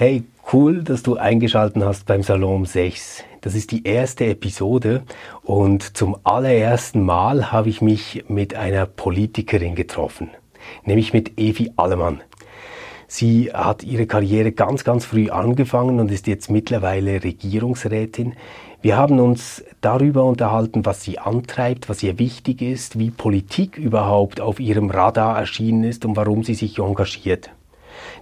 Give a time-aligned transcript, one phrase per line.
[0.00, 3.22] Hey, cool, dass du eingeschaltet hast beim Salon 6.
[3.42, 5.02] Das ist die erste Episode
[5.42, 10.30] und zum allerersten Mal habe ich mich mit einer Politikerin getroffen,
[10.86, 12.22] nämlich mit Evi Allemann.
[13.08, 18.36] Sie hat ihre Karriere ganz, ganz früh angefangen und ist jetzt mittlerweile Regierungsrätin.
[18.80, 24.40] Wir haben uns darüber unterhalten, was sie antreibt, was ihr wichtig ist, wie Politik überhaupt
[24.40, 27.50] auf ihrem Radar erschienen ist und warum sie sich engagiert.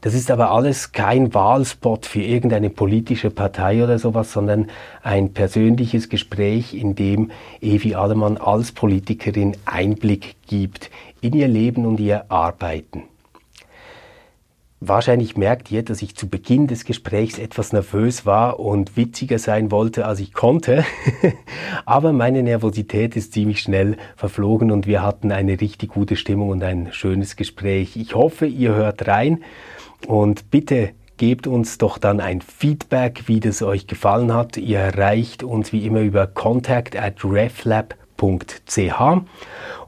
[0.01, 4.69] Das ist aber alles kein Wahlspot für irgendeine politische Partei oder sowas, sondern
[5.03, 12.01] ein persönliches Gespräch, in dem Evi Allemann als Politikerin Einblick gibt in ihr Leben und
[12.01, 13.05] ihr Arbeiten.
[14.81, 19.73] Wahrscheinlich merkt ihr, dass ich zu Beginn des Gesprächs etwas nervös war und witziger sein
[19.73, 20.85] wollte, als ich konnte.
[21.85, 26.63] Aber meine Nervosität ist ziemlich schnell verflogen und wir hatten eine richtig gute Stimmung und
[26.63, 27.97] ein schönes Gespräch.
[27.97, 29.43] Ich hoffe, ihr hört rein
[30.07, 34.57] und bitte gebt uns doch dann ein Feedback, wie das euch gefallen hat.
[34.57, 38.93] Ihr erreicht uns wie immer über contact at reflab.ch.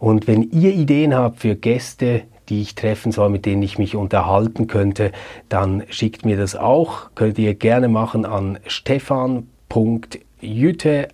[0.00, 3.96] Und wenn ihr Ideen habt für Gäste, die ich treffen soll, mit denen ich mich
[3.96, 5.12] unterhalten könnte,
[5.48, 7.10] dann schickt mir das auch.
[7.14, 9.46] Könnt ihr gerne machen an stefan.jüte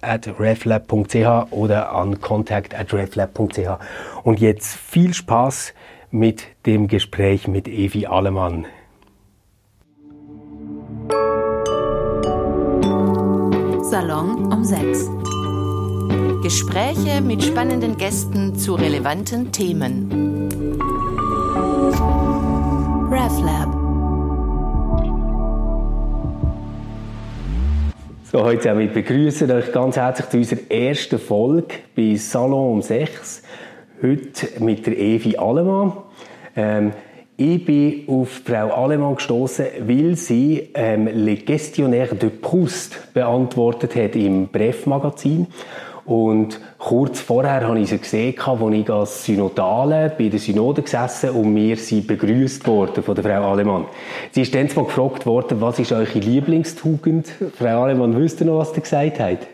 [0.00, 3.78] at reflab.ch oder an contact at reflab.ch.
[4.24, 5.74] Und jetzt viel Spaß
[6.10, 8.66] mit dem Gespräch mit Evi Allemann.
[13.82, 15.10] Salon um 6.
[16.42, 20.35] Gespräche mit spannenden Gästen zu relevanten Themen.
[28.36, 33.42] So, heute zusammen begrüßen euch ganz herzlich zu unserer ersten Folge bei Salon um 6.
[34.02, 35.94] Heute mit der Evi Allemann.
[36.54, 36.92] Ähm,
[37.38, 44.14] ich bin auf Frau Allemann gestoßen, weil sie ähm, Le Questionnaire de Proust beantwortet hat
[44.16, 45.46] im Bref-Magazin.
[46.06, 51.30] Und kurz vorher habe ich sie gesehen, als ich als Synodale bei der Synode gesessen
[51.30, 53.86] und mir sie begrüßt worden von der Frau Alemann.
[54.30, 57.26] Sie ist dann mal gefragt worden, was ist eure Lieblingstugend?
[57.58, 59.48] Frau Alemann, wisst ihr noch, was sie gesagt hat?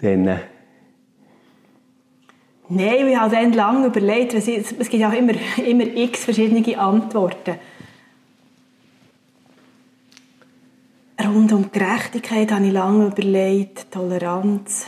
[0.00, 0.36] Dann, äh
[2.68, 5.32] Nein, ich habe dann lange überlegt, es gibt ja immer,
[5.66, 7.54] immer x verschiedene Antworten.
[11.20, 14.86] Rund um Gerechtigkeit habe ich lange überlegt, Toleranz.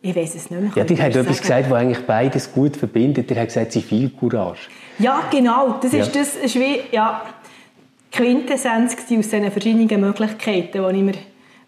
[0.00, 0.70] Ich weiß es nicht mehr.
[0.74, 3.28] Ja, die hat etwas gesagt, was eigentlich beides gut verbindet.
[3.30, 4.68] Die hat gesagt, Zivilcourage.
[4.98, 5.78] Ja, genau.
[5.82, 7.22] Das ist, das ist wie ja,
[8.12, 11.14] Quintessenz aus diesen verschiedenen Möglichkeiten, die ich mir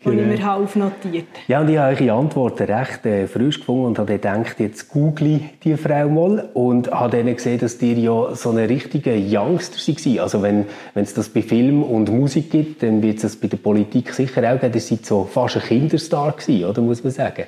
[0.02, 0.32] die genau.
[0.32, 4.14] ich mir aufnotiert Ja, und ich habe eure Antworten recht äh, frisch gefunden und habe
[4.14, 8.66] gedacht, jetzt google die Frau mal und habe dann gesehen, dass die ja so eine
[8.66, 10.18] richtige Youngster waren.
[10.20, 13.58] Also wenn es das bei Film und Musik gibt, dann wird es das bei der
[13.58, 14.72] Politik sicher auch geben.
[14.72, 17.44] Ihr seid so fast ein Kinderstar gewesen, oder, muss man sagen.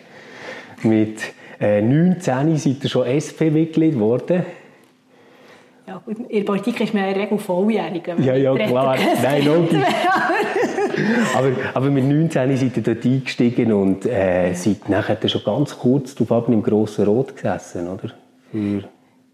[0.84, 1.22] Mit
[1.60, 4.44] äh, 19 seid ihr schon SP-Mitglied geworden.
[5.86, 8.06] Ja, gut, in der Politik ist man in der Regel volljährig.
[8.18, 8.96] Ja, ja, klar.
[9.22, 9.82] Nein, logisch.
[11.34, 16.14] aber, aber mit 19 seid ihr dort eingestiegen und äh, seid nachher schon ganz kurz
[16.14, 18.12] darauf im grossen Rot gesessen, oder?
[18.50, 18.84] Für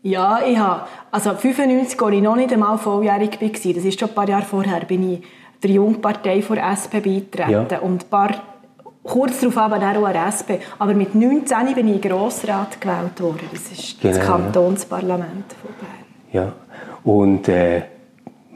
[0.02, 4.08] ja, ich habe, also 95, als ich noch nicht einmal volljährig war, das ist schon
[4.08, 5.22] ein paar Jahre vorher, bin ich
[5.62, 7.66] der Jungpartei der SP beigetreten.
[7.70, 7.78] Ja.
[7.80, 8.30] Und ein paar
[9.08, 10.60] kurz darauf aber auch an SP.
[10.78, 13.48] Aber mit 19 bin ich Grossrat gewählt worden.
[13.50, 14.14] Das ist genau.
[14.14, 15.98] das Kantonsparlament von Bern.
[16.32, 16.52] Ja,
[17.04, 17.82] und äh,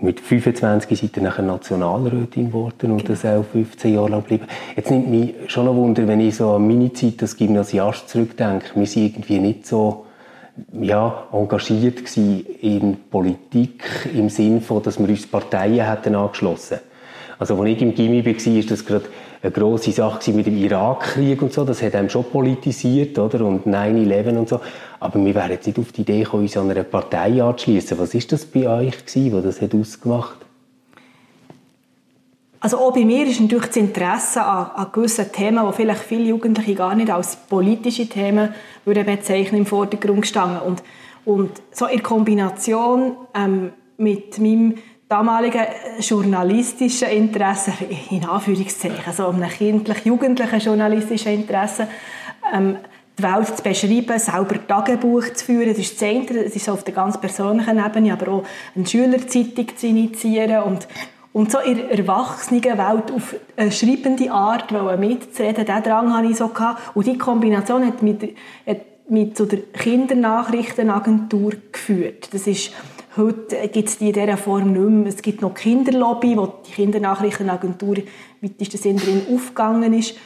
[0.02, 4.46] mit 25 seid ihr nachher Nationalrätin geworden und das auch 15 Jahre lang geblieben.
[4.76, 8.66] Jetzt nimmt mich schon ein Wunder, wenn ich so an meine Zeit als Gymnasiast zurückdenke,
[8.74, 10.06] wir sind irgendwie nicht so
[10.80, 16.78] ja, engagiert in Politik im Sinne von, dass wir uns Parteien hätten angeschlossen.
[17.38, 19.06] Also, als ich im Gimmi war, war das gerade
[19.42, 21.64] eine grosse Sache mit dem Irakkrieg und so.
[21.64, 23.44] Das hat einem schon politisiert, oder?
[23.44, 24.60] Und 9-11 und so.
[25.00, 27.98] Aber wir wären jetzt nicht auf die Idee gekommen, uns an einer Partei anzuschließen.
[27.98, 30.36] Was ist das bei euch gewesen, was das hat ausgemacht?
[32.60, 36.22] Also auch bei mir ist natürlich das Interesse an, an gewissen Themen, die vielleicht viele
[36.22, 38.54] Jugendliche gar nicht als politische Themen
[38.84, 40.60] würden bezeichnen, im Vordergrund gestanden.
[40.60, 40.83] Und,
[41.24, 44.77] und so in Kombination ähm, mit meinem
[45.12, 45.66] damaligen
[46.00, 47.72] journalistischen Interesse,
[48.10, 51.86] in Anführungszeichen, also um einem kindlich-jugendlichen journalistischen Interesse,
[52.54, 52.78] ähm,
[53.18, 55.68] die Welt zu beschreiben, selber Tagebuch zu führen.
[55.68, 58.44] Das ist das eine, das ist auf der ganz persönlichen Ebene, aber auch
[58.74, 60.88] eine Schülerzeitung zu initiieren und,
[61.34, 66.36] und so in der erwachsenen Welt auf eine schreibende Art mitzureden, diesen Drang hatte ich
[66.38, 66.48] so.
[66.48, 66.97] Gehabt.
[66.97, 68.34] Und diese Kombination hat mich,
[68.66, 72.30] hat mich zu der Kindernachrichtenagentur geführt.
[72.32, 72.72] Das ist
[73.14, 75.06] Heute gibt es die in dieser Form nicht mehr.
[75.06, 77.97] Es gibt noch Kinderlobby, wo die Kindernachrichtenagentur
[78.41, 80.16] weitesten Sinn drin aufgegangen ist.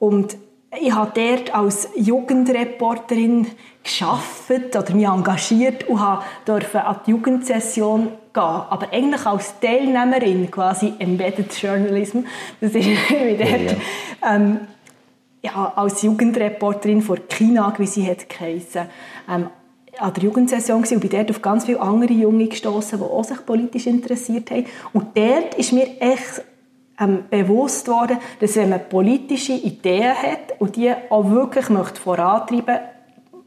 [0.00, 0.36] Und
[0.80, 3.46] ich habe dort als Jugendreporterin
[3.84, 6.00] geschafft oder mich engagiert und
[6.44, 8.42] durfte an die Jugendsession gehen.
[8.42, 12.20] Aber eigentlich als Teilnehmerin, quasi Embedded Journalism.
[12.60, 13.78] Das ist wie dort,
[14.22, 14.34] ja.
[14.34, 14.60] Ähm,
[15.42, 18.88] ja, als Jugendreporterin vor China, wie sie hat geheissen,
[19.28, 19.48] ähm,
[19.98, 23.44] an der Jugendsession und bin dort auf ganz viele andere Junge gestoßen, die auch sich
[23.44, 24.66] politisch interessiert haben.
[24.92, 26.42] Und dort ist mir echt
[26.98, 32.78] ähm, bewusst worden, dass wenn man politische Ideen hat und die auch wirklich möchte vorantreiben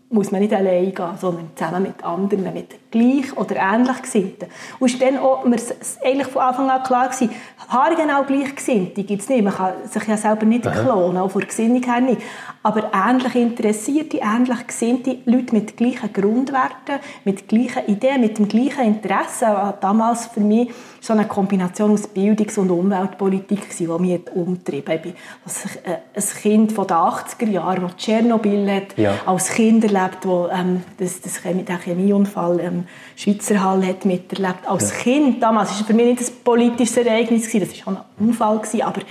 [0.10, 4.46] muss man nicht allein gehen, sondern zusammen mit anderen, mit gleich oder ähnlich Gesinnten.
[4.80, 5.58] Und ist dann auch mir
[6.04, 7.30] eigentlich von Anfang an klar gewesen,
[7.68, 9.44] haargenau gleich Gesinnte gibt es nicht.
[9.44, 10.82] Man kann sich ja selber nicht Aha.
[10.82, 12.22] klonen, auch von der Gesinnung her nicht.
[12.64, 18.86] Aber ähnlich interessierte, ähnlich gesinnte Leute mit gleichen Grundwerten, mit gleichen Ideen, mit dem gleichen
[18.86, 19.76] Interesse.
[19.82, 20.72] Damals für mich
[21.02, 25.06] so eine Kombination aus Bildungs- und Umweltpolitik, die mich umtrieben hat.
[25.46, 29.14] Also ein Kind von den 80er Jahren, das Tschernobyl hat, ja.
[29.26, 32.85] als Kind erlebt, das ähm, das, das, den Chemieunfall im
[33.16, 34.68] Schweizer Hall hat miterlebt.
[34.68, 34.98] Als ja.
[34.98, 39.02] Kind, damals war es für mich nicht ein politisches Ereignis, das war ein Unfall, aber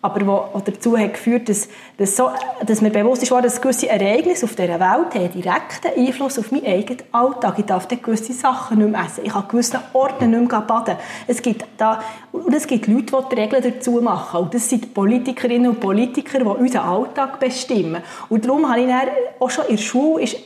[0.00, 2.30] aber wo, dazu hat geführt, dass, dass, so,
[2.64, 6.66] dass mir bewusst ist, dass gewisse Ereignisse auf dieser Welt haben direkten Einfluss auf meinen
[6.66, 7.58] eigenen Alltag.
[7.58, 9.24] Ich darf gewisse Sachen nicht mehr essen.
[9.24, 10.96] Ich kann gewisse Orte nicht mehr baden.
[11.26, 14.42] Es gibt, da, und es gibt Leute, die die Regeln dazu machen.
[14.42, 18.00] Und das sind Politikerinnen und Politiker, die unseren Alltag bestimmen.
[18.28, 19.08] Und darum habe ich dann
[19.40, 20.36] auch schon in der Schule ist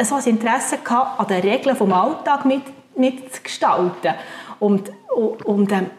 [0.00, 2.62] so ein Interesse gehabt, an den Regeln des Alltags mit,
[2.96, 4.14] mitzugestalten.
[4.58, 4.92] Und,
[5.44, 5.90] und, ähm,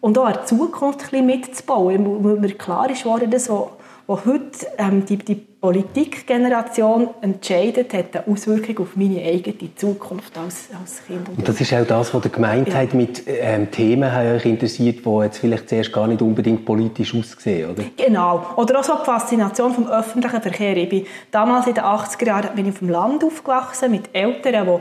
[0.00, 3.70] und auch in der Zukunft ein mitzubauen, weil mir klar ist dass was,
[4.06, 10.68] was heute ähm, die, die Politikgeneration entscheidet, hat eine Auswirkung auf meine eigene Zukunft als,
[10.80, 11.28] als Kind.
[11.28, 12.98] Und das ist auch das, was der Gemeindheit ja.
[12.98, 17.82] mit ähm, Themen euch interessiert, die jetzt vielleicht zuerst gar nicht unbedingt politisch aussehen, oder?
[17.94, 18.46] Genau.
[18.56, 20.76] Oder auch so die Faszination vom öffentlichen Verkehr.
[20.78, 24.66] Ich bin damals in den 80er Jahren bin ich auf dem Land aufgewachsen mit Eltern,
[24.66, 24.80] die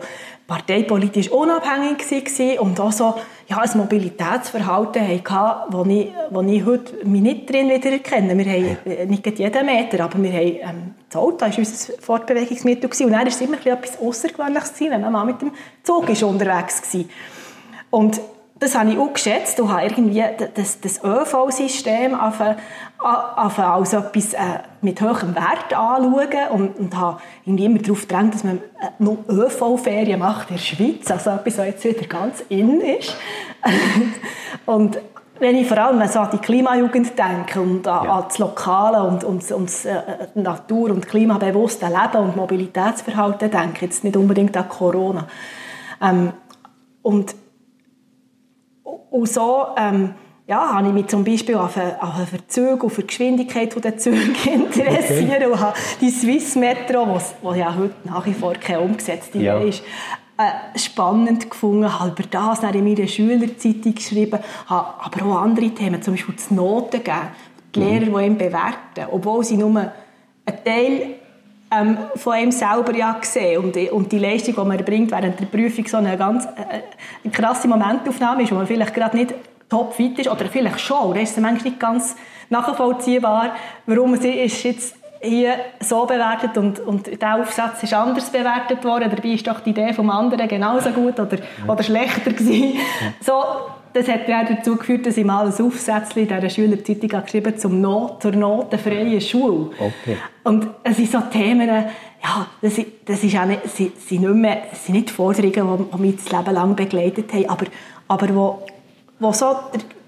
[0.50, 3.14] parteipolitisch unabhängig waren und auch so
[3.48, 8.36] ja, ein Mobilitätsverhalten hatten, wo ich, wo ich heute mich nicht drin wiedererkenne.
[8.36, 9.06] Wir haben ja.
[9.06, 13.06] nicht jeden Meter, aber wir haben, ähm, das Auto war unser Fortbewegungsmittel gewesen.
[13.06, 15.52] und dann war es immer etwas Außergewöhnliches, wenn man mal mit dem
[15.84, 17.06] Zug ist unterwegs war.
[17.92, 18.20] Und
[18.60, 20.24] das habe ich auch geschätzt und habe irgendwie
[20.56, 22.16] das, das ÖV-System
[23.02, 28.44] als etwas äh, mit hohem Wert anschauen und, und habe irgendwie immer darauf gedrängt, dass
[28.44, 32.82] man äh, noch ÖV-Ferien macht in der Schweiz, also etwas, was jetzt wieder ganz in
[32.82, 33.16] ist.
[34.66, 35.00] und
[35.40, 38.18] wenn ich vor allem an die Klimajugend denke und an, ja.
[38.18, 40.02] an das Lokale und, und, und das äh,
[40.36, 45.28] Natur- und klimabewusste Leben und Mobilitätsverhalten denke, jetzt nicht unbedingt an Corona.
[46.02, 46.34] Ähm,
[47.02, 47.34] und
[48.84, 50.14] und so ähm,
[50.50, 54.18] ja, habe ich mich zum Beispiel auf einen Verzug, auf die Geschwindigkeit der Züge
[54.52, 55.46] interessiert okay.
[55.46, 57.20] und habe die Swiss Metro,
[57.54, 59.60] die ja heute nach wie vor keine umgesetzte ja.
[59.60, 59.84] ist,
[60.40, 66.02] äh, spannend gefunden, habe über das in meiner Schülerzeitung geschrieben, habe aber auch andere Themen,
[66.02, 67.28] zum Beispiel das Noten geben,
[67.76, 68.18] die Lehrer, mhm.
[68.18, 69.94] die ihn bewerten, obwohl sie nur einen
[70.66, 71.02] Teil
[71.72, 75.46] ähm, von ihm selber ja gesehen und, und die Leistung, die man bringt während der
[75.46, 76.82] Prüfung so eine ganz äh,
[77.24, 79.36] eine krasse Momentaufnahme ist, wo man vielleicht gerade nicht
[79.70, 82.16] topfit ist oder vielleicht schon, da ist es manchmal nicht ganz
[82.50, 83.52] nachvollziehbar,
[83.86, 89.10] warum es ist jetzt hier so bewertet und, und der Aufsatz ist anders bewertet worden,
[89.14, 92.80] dabei ist doch die Idee vom anderen genauso gut oder, oder schlechter gewesen.
[93.20, 93.44] So,
[93.92, 97.82] das hat ja dazu geführt, dass ich mal ein Aufsätzchen in dieser Schülerzeitung geschrieben zum
[97.82, 99.72] Not, zur notenfreien Schule.
[99.78, 100.18] Okay.
[100.44, 104.62] Und es sind so Themen, ja, das, das ist auch nicht, sind, sind nicht mehr,
[104.74, 107.66] sind nicht Forderungen, die, die mich das Leben lang begleitet haben, aber,
[108.08, 108.66] aber wo,
[109.20, 109.56] wo so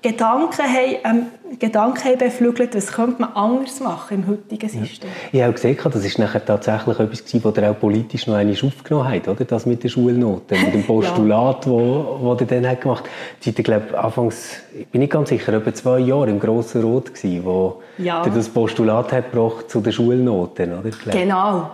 [0.01, 5.09] Gedanken haben, ähm, Gedanken haben beflügelt, was könnte man anders machen im heutigen System.
[5.31, 5.39] Ja.
[5.39, 8.55] Ich habe gesehen, das ist nachher tatsächlich etwas gewesen, was ihr auch politisch noch einmal
[8.55, 9.45] aufgenommen habt, oder?
[9.45, 11.71] Das mit der Schulnote, mit dem Postulat, ja.
[11.71, 13.43] wo, wo ihr dann hat gemacht habt.
[13.43, 17.13] Seid ihr, glaube anfangs, ich bin nicht ganz sicher, etwa zwei Jahre im Grossen Rot
[17.13, 18.25] gewesen, wo ja.
[18.25, 20.89] ihr das Postulat hat gebracht zu den Schulnoten, oder?
[21.11, 21.69] Genau.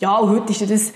[0.00, 0.92] Ja, und heute ist das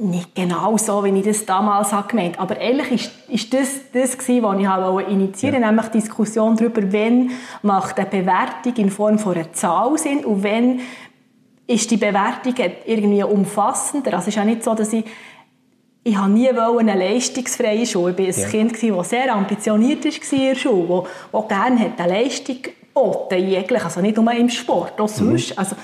[0.00, 4.18] nicht genau so, wie ich das damals habe gemeint Aber ehrlich ist, ist das das
[4.18, 5.70] gewesen, was ich habe initiieren ja.
[5.70, 7.30] nämlich die Diskussion darüber, wenn
[7.62, 10.80] macht eine Bewertung in Form von einer Zahl Sinn und wenn
[11.66, 14.14] ist die Bewertung irgendwie umfassender.
[14.14, 15.04] Also es ist auch nicht so, dass ich
[16.04, 18.14] ich habe nie eine leistungsfreie Schule.
[18.16, 18.48] Ich war ein ja.
[18.48, 24.00] Kind, das sehr ambitioniert war in der Schule, das gerne eine Leistung geboten hat, also
[24.00, 25.50] nicht nur im Sport, auch sonst.
[25.50, 25.58] Mhm.
[25.58, 25.76] Also,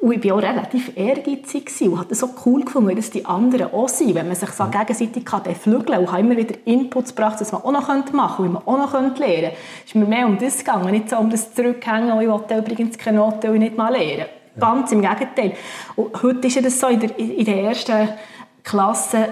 [0.00, 3.72] und ich war auch relativ ehrgeizig und habe es so cool gefunden, dass die anderen
[3.72, 7.40] auch sind, wenn man sich so gegenseitig kann beflügeln kann und immer wieder Inputs gebracht,
[7.40, 9.52] dass man auch noch machen könnte und man auch noch lernen könnte.
[9.84, 12.58] Es ist mir mehr um das gegangen, nicht so um das Zurückhängen, oh, ich wollte
[12.58, 14.26] übrigens keine Noten und nicht mal lernen.
[14.58, 15.52] Ganz im Gegenteil.
[15.96, 18.08] Und heute ist es so, in der, in der ersten
[18.62, 19.28] Klasse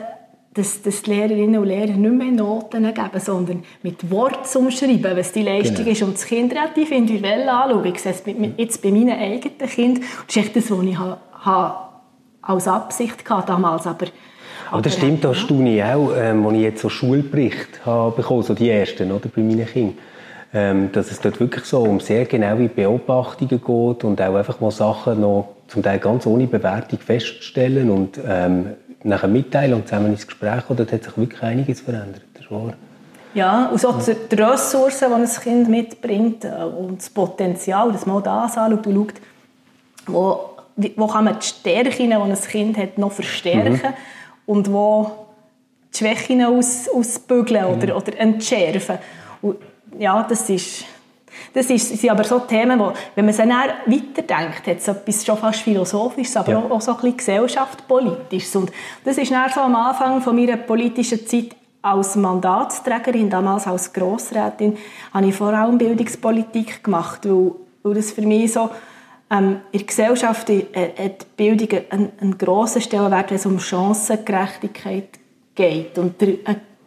[0.57, 5.33] dass, dass die Lehrerinnen und Lehrer nicht mehr Noten geben, sondern mit Worten umschreiben, was
[5.33, 5.91] die Leistung genau.
[5.91, 7.85] ist und das Kind relativ individuell anschauen.
[7.85, 8.23] Ich sehe es
[8.57, 10.05] jetzt bei meinen eigenen Kindern.
[10.27, 11.73] Das ist echt das, was ich habe,
[12.41, 13.87] als Absicht hatte damals.
[13.87, 14.07] Aber,
[14.71, 18.43] aber das stimmt, da staune ich auch, ähm, als ich jetzt so Schulbericht habe bekommen,
[18.43, 19.99] so die ersten oder, bei meinen Kindern.
[20.55, 24.71] Ähm, dass es dort wirklich so um sehr genaue Beobachtungen geht und auch einfach mal
[24.71, 28.69] Sachen noch zum Teil ganz ohne Bewertung feststellen und ähm,
[29.03, 32.23] nachher mitteilen und zusammen ins Gespräch kommen, dort hat sich wirklich einiges verändert.
[32.35, 32.75] Das ist wahr.
[33.35, 38.23] Ja, und so die Ressourcen, die ein Kind mitbringt äh, und das Potenzial, dass man
[38.23, 39.15] das anschaut und schaut,
[40.07, 40.51] wo,
[40.97, 43.95] wo kann man die Stärken, die ein Kind hat, noch verstärken mhm.
[44.47, 45.11] und wo
[45.93, 47.83] die Schwächen aus, ausbügeln mhm.
[47.83, 48.99] oder, oder entschärfen.
[49.43, 49.59] Und
[49.99, 50.85] ja, das ist
[51.53, 53.53] das ist, sind aber so Themen, wo, wenn man sie dann
[53.87, 56.59] weiterdenkt, hat es etwas schon fast Philosophisches, aber ja.
[56.59, 58.57] auch, auch, so ein bisschen gesellschaftspolitisches.
[58.57, 58.73] Und
[59.05, 64.77] das ist dann so am Anfang von meiner politischen Zeit als Mandatsträgerin, damals als Grossrätin,
[65.15, 67.53] habe ich vor allem Bildungspolitik gemacht, weil,
[67.83, 68.71] weil das für mich so
[69.31, 70.65] ähm, in der Gesellschaft äh,
[70.99, 75.09] hat Bildung einen, einen grossen Stellenwert, wenn es um Chancengerechtigkeit
[75.55, 75.99] geht.
[75.99, 76.35] Und der,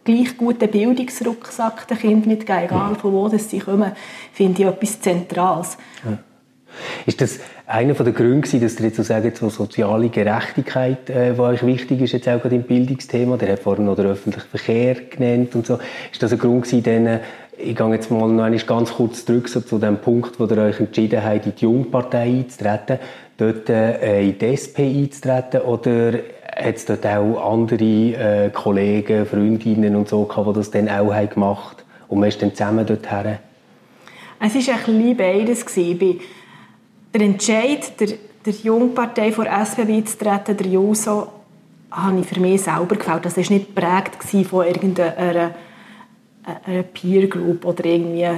[0.04, 3.92] gleich guten Bildungsrucksack den Kindern mitgeben, egal von wo sie kommen,
[4.32, 5.76] finde ich etwas Zentrales.
[6.04, 6.18] Ja.
[7.06, 11.40] Ist das einer der Gründe, dass ihr jetzt so sagen, so soziale Gerechtigkeit, äh, die
[11.40, 14.94] euch wichtig ist, jetzt auch gerade im Bildungsthema, der hat vorhin noch den öffentlichen Verkehr
[14.94, 15.78] genannt und so,
[16.10, 17.20] ist das ein Grund gewesen,
[17.62, 20.80] ich gehe jetzt mal noch ganz kurz zurück so zu dem Punkt, wo ihr euch
[20.80, 22.98] entschieden habt, in die Jungpartei einzutreten,
[23.40, 26.12] dort äh, in die SP einzutreten, oder
[26.56, 31.12] hat es dort auch andere äh, Kollegen, Freundinnen und so gehabt, die das dann auch
[31.12, 33.38] haben gemacht und man ist dann zusammen dorthin?
[34.40, 35.66] Es war ein bisschen beides.
[35.66, 36.20] Gewesen.
[37.12, 38.08] Der Entscheid, der,
[38.46, 41.28] der Jungpartei vor SP beizutreten, der JUSO,
[41.90, 43.24] habe ich für mich selber gefällt.
[43.24, 44.16] Das war nicht geprägt
[44.48, 45.52] von irgendeiner
[46.64, 48.28] einer Peer Group oder irgendwie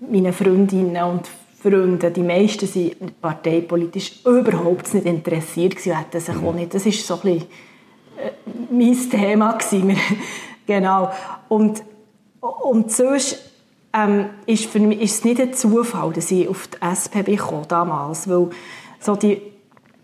[0.00, 1.28] meinen Freundinnen und
[1.70, 2.12] Freunden.
[2.12, 6.74] Die meisten sind parteipolitisch überhaupt nicht interessiert gewesen, hätten sich auch nicht.
[6.74, 7.46] Das ist so ein bisschen
[8.18, 8.30] äh,
[8.70, 9.96] mein Thema gewesen.
[10.66, 11.10] genau.
[11.48, 11.82] Und,
[12.40, 13.38] und sonst
[13.92, 17.66] ähm, ist, für mich, ist es nicht ein Zufall, dass ich auf die SP kam
[17.68, 18.50] damals, weil
[19.00, 19.40] so die,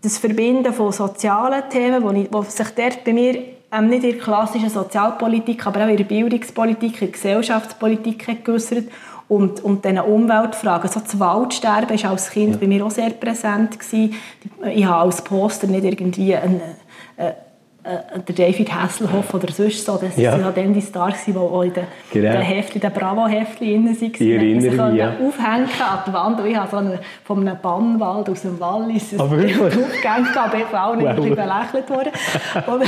[0.01, 4.11] das Verbinden von sozialen Themen, wo, ich, wo sich dort bei mir ähm, nicht in
[4.11, 8.85] der klassischen Sozialpolitik, aber auch in der Bildungspolitik, in der Gesellschaftspolitik geäussert
[9.27, 10.89] und, und diesen Umweltfragen.
[10.89, 12.57] So das Waldsterben war als Kind ja.
[12.57, 13.79] bei mir auch sehr präsent.
[13.79, 14.13] Gewesen.
[14.73, 16.61] Ich habe als Poster nicht irgendwie eine,
[17.17, 17.33] eine äh,
[17.85, 20.31] äh, der David Hasselhoff oder sonst so, das ja.
[20.31, 22.31] halt dann die Stars, die in den, genau.
[22.31, 24.11] den Heftchen, den Bravo-Heftchen drin waren.
[24.11, 25.09] Ich erinnere mich, ja.
[25.09, 26.39] aufhängen an die Wand.
[26.39, 30.65] Und ich habe so eine, von einem Bannwald aus dem Wallis ein aufgehängt, aber ich
[30.65, 31.15] bin auch nicht wow.
[31.15, 32.11] belächelt worden.
[32.55, 32.81] aber,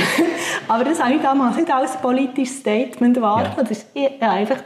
[0.66, 3.68] aber das habe ich damals nicht als politisches Statement wahrgenommen.
[3.94, 4.08] Ja.
[4.10, 4.56] Das, einfach,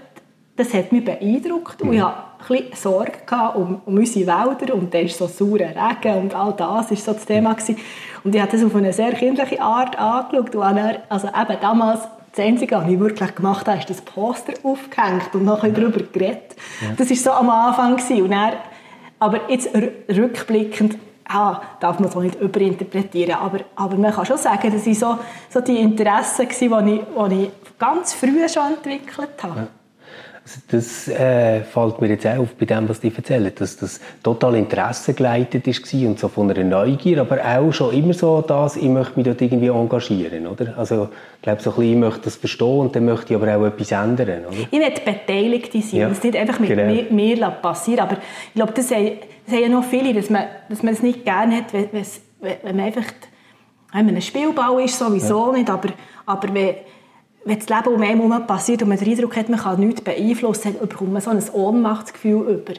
[0.56, 1.82] das hat mich beeindruckt.
[1.82, 1.88] Mhm.
[1.88, 3.12] Und ich hatte ein bisschen Sorge
[3.54, 7.12] um, um unsere Wälder und dann ist so saurer Regen und all das war so
[7.12, 7.54] das Thema.
[7.54, 7.76] Gewesen.
[8.24, 10.54] Und ich habe das auf eine sehr kindliche Art angeschaut.
[10.54, 12.00] Und er, also eben damals,
[12.34, 16.56] das Einzige, was ich wirklich gemacht habe, ist das Poster aufgehängt und nachher darüber geredet.
[16.80, 16.94] Ja.
[16.96, 17.96] Das war so am Anfang.
[17.96, 18.22] Gewesen.
[18.22, 18.54] Und er,
[19.18, 24.38] aber jetzt rückblickend, ah, darf man es auch nicht überinterpretieren, aber, aber man kann schon
[24.38, 25.18] sagen, dass ich so,
[25.50, 29.60] so die Interessen waren, die ich, die ich ganz früh schon entwickelt habe.
[29.60, 29.68] Ja.
[30.70, 35.14] Das äh, fällt mir jetzt auf bei dem, was die erzählen, dass das total Interesse
[35.14, 39.16] geleitet ist und so von einer Neugier, aber auch schon immer so das, ich möchte
[39.16, 40.76] mich dort irgendwie engagieren, oder?
[40.76, 43.56] Also ich glaube so ein bisschen, ich möchte das verstehen und dann möchte ich aber
[43.56, 44.56] auch etwas ändern, oder?
[44.70, 46.08] Ich möchte beteiligt sein, ja.
[46.08, 46.86] das nicht einfach mit genau.
[46.86, 48.16] mir, mir passieren, aber
[48.48, 49.12] ich glaube, das haben,
[49.46, 51.88] das haben ja noch viele, dass man, dass man es nicht gerne hat, wenn,
[52.40, 53.04] wenn man einfach
[53.92, 55.58] wenn man ein Spielball ist, sowieso ja.
[55.58, 55.90] nicht, aber,
[56.24, 56.76] aber wenn
[57.44, 60.00] wenn das Leben um einen herum passiert und man den Eindruck hat, man kann nichts
[60.00, 62.74] beeinflussen, dann bekommt man so ein Ohnmachtsgefühl über.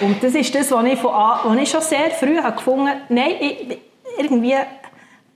[0.00, 3.00] Und das ist das, was ich, von, was ich schon sehr früh habe gefunden habe.
[3.08, 3.78] Nein, ich,
[4.18, 4.54] irgendwie,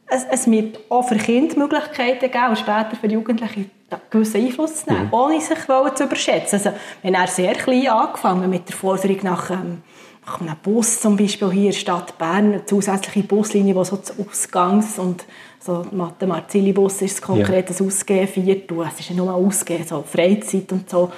[0.07, 3.67] es, es wird auch für Kinder Möglichkeiten geben und später für Jugendliche
[4.11, 5.15] gewissen Einfluss zu nehmen, mhm.
[5.15, 5.59] ohne sich
[5.95, 6.59] zu überschätzen.
[6.59, 6.73] Also,
[7.03, 9.51] wir haben sehr klein angefangen mit der Forderung nach...
[9.51, 9.83] Ähm,
[10.25, 13.97] nach einem Bus zum Beispiel hier in der Stadt Bern, eine zusätzliche Buslinie, die so
[13.97, 15.25] zu Ausgangs- und
[15.65, 17.87] so Mathe Marzilli-Bus ist konkretes ja.
[17.87, 21.11] Ausgehen, Viertel, es ist ja nur Ausgehen, so Freizeit und so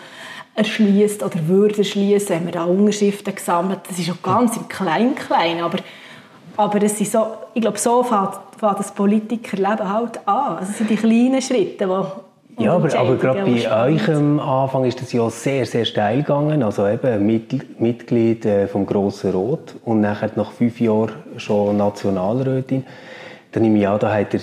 [0.55, 5.63] erschließt oder würde erschließen, haben wir da Unterschriften gesammelt, das ist auch ganz im Klein-Klein,
[5.63, 5.79] aber
[6.57, 10.59] aber es ist so, ich glaube, so fängt, fängt das Politikerleben halt an.
[10.59, 11.87] Also es sind die kleinen Schritte,
[12.57, 16.19] die ja, aber, aber gerade bei euch am Anfang ist das ja sehr, sehr steil
[16.19, 16.63] gegangen.
[16.63, 22.85] Also eben Mitglied äh, vom Grossen Rot und nachher nach fünf Jahren schon Nationalrätin.
[23.55, 24.41] Dann nehme ich an, da hat er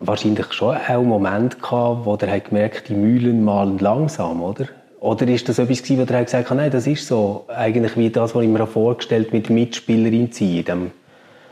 [0.00, 4.66] wahrscheinlich schon einen Moment gehabt, wo er gemerkt die Mühlen malen langsam, oder?
[4.98, 8.10] Oder ist das etwas gewesen, wo er gesagt hat, nein, das ist so, eigentlich wie
[8.10, 10.90] das, was ich mir vorgestellt mit Mitspielerin ziehen in diesem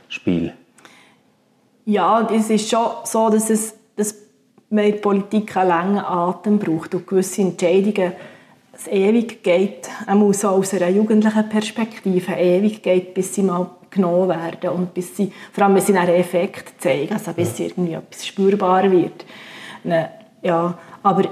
[0.08, 0.52] Spiel?
[1.84, 4.16] Ja, es ist schon so, dass, es, dass
[4.68, 8.12] man in der Politik einen langen Atem braucht und gewisse Entscheidungen
[8.72, 14.70] es ewig geht, auch aus einer jugendlichen Perspektive, ewig geht, bis sie mal genommen werden
[14.70, 18.90] und bis sie, vor allem, wenn sie einen Effekt zeigen, also bis irgendwie etwas spürbar
[18.90, 19.24] wird.
[19.84, 20.10] Ne,
[20.42, 21.28] ja, aber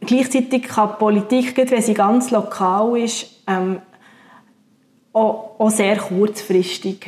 [0.00, 3.80] gleichzeitig kann Politik, wenn sie ganz lokal ist, ähm,
[5.12, 7.06] auch, auch, sehr kurzfristig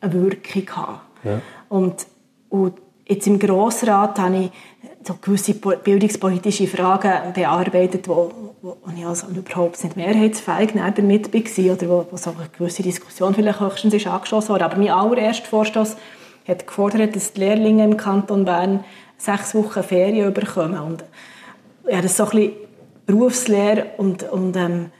[0.00, 1.00] eine Wirkung haben.
[1.24, 1.40] Ja.
[1.68, 2.06] Und,
[2.48, 2.74] und
[3.06, 4.50] jetzt im Grossrat habe ich
[5.04, 8.30] so gewisse bildungspolitische Fragen bearbeitet, wo,
[8.62, 13.34] wo, ich also überhaupt nicht mehrheitsfähig damit war oder wo, wo so eine gewisse Diskussion
[13.34, 14.64] vielleicht höchstens ist angeschossen wurde.
[14.64, 15.96] Aber mein allererster Vorstoß
[16.46, 18.84] hat gefordert, dass die Lehrlinge im Kanton Bern
[19.18, 20.78] sechs Wochen Ferien bekommen.
[20.78, 21.04] Und
[21.88, 22.52] ja, das so ein bisschen
[23.06, 24.90] Berufslehre und, und ähm,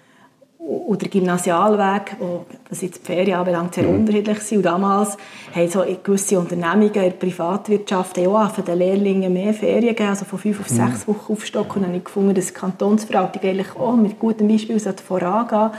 [0.65, 4.01] oder Gymnasialweg, wo, was jetzt die Ferien anbelangt, sehr mhm.
[4.01, 4.59] unterschiedlich sind.
[4.59, 5.17] Und damals
[5.55, 10.25] haben so gewisse Unternehmungen in der Privatwirtschaft auch für den Lehrlingen mehr Ferien gegeben, also
[10.25, 10.75] von fünf auf mhm.
[10.75, 11.77] sechs Wochen aufstocken.
[11.77, 15.71] Und dann habe ich gefunden, dass die Kantonsverwaltung eigentlich auch mit gutem Beispiel vorangehen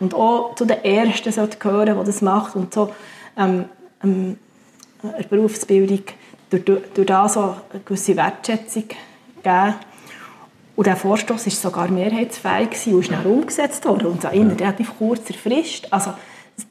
[0.00, 2.90] und auch zu den Ersten sollte gehören, die das macht und so
[3.38, 3.66] ähm,
[4.02, 4.38] ähm,
[5.02, 6.02] eine Berufsbildung
[6.50, 8.84] durch, durch das so eine gewisse Wertschätzung
[9.42, 9.74] geben
[10.74, 14.08] und der Vorstoß war sogar mehrheitsfähig und ist dann umgesetzt worden.
[14.08, 15.92] Und in relativ kurzer Frist.
[15.92, 16.14] Also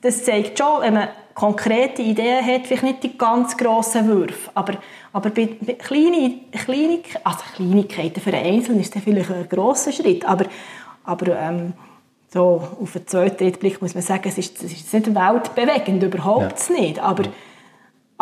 [0.02, 4.74] das zeigt schon, wenn man konkrete Ideen hat, vielleicht nicht die ganz grossen Würfe, aber,
[5.14, 9.92] aber bei, bei kleinen, kleine, also Kleinigkeiten für einen Einzelnen ist das vielleicht ein grosser
[9.92, 10.46] Schritt, aber,
[11.04, 11.74] aber ähm,
[12.34, 16.70] so auf den zweiten Blick muss man sagen, es ist, es ist nicht weltbewegend, überhaupt
[16.70, 16.76] ja.
[16.76, 17.24] nicht, aber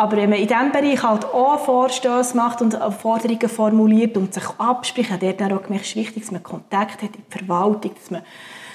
[0.00, 4.48] aber wenn man in diesem Bereich halt auch Vorstöße macht und Forderungen formuliert und sich
[4.56, 7.38] abspricht, hat er dann auch gemerkt, es ist wichtig, dass man Kontakt hat in der
[7.38, 8.22] Verwaltung, dass man,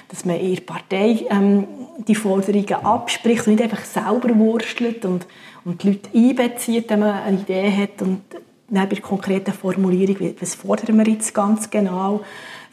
[0.06, 1.66] dass man in der Partei ähm,
[2.06, 5.26] die Forderungen abspricht und nicht einfach selber wurstelt und,
[5.64, 8.22] und die Leute einbezieht, wenn man eine Idee hat und
[8.68, 12.20] dann bei der konkreten Formulierung, was fordern wir jetzt ganz genau,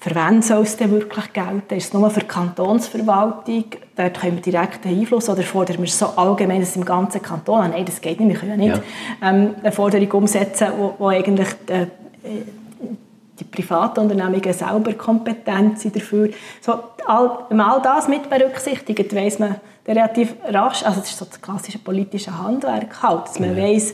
[0.04, 1.76] für wen soll es denn wirklich gelten?
[1.76, 3.64] Ist es nur für die Kantonsverwaltung?
[3.96, 7.68] Dort können wir direkt Einfluss oder fordern wir so allgemein, dass im ganzen Kanton, ah,
[7.70, 8.84] nein, das geht nicht, wir können ja nicht
[9.22, 9.30] ja.
[9.30, 11.86] Ähm, eine Forderung umsetzen, wo, wo eigentlich äh,
[13.40, 16.32] die privaten Unternehmungen selber kompetent sind dafür.
[16.60, 16.74] So,
[17.06, 19.56] all, wenn man all das mit berücksichtigt, weiss man
[19.88, 23.64] relativ rasch, also das ist so das klassische politische Handwerk halt, dass man ja.
[23.64, 23.94] weiss,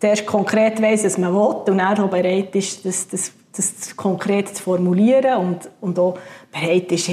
[0.00, 4.56] zuerst konkret weiss, was man will und dann auch bereit ist, das, das das konkret
[4.56, 6.18] zu formulieren und, und auch
[6.52, 7.10] bereit ist,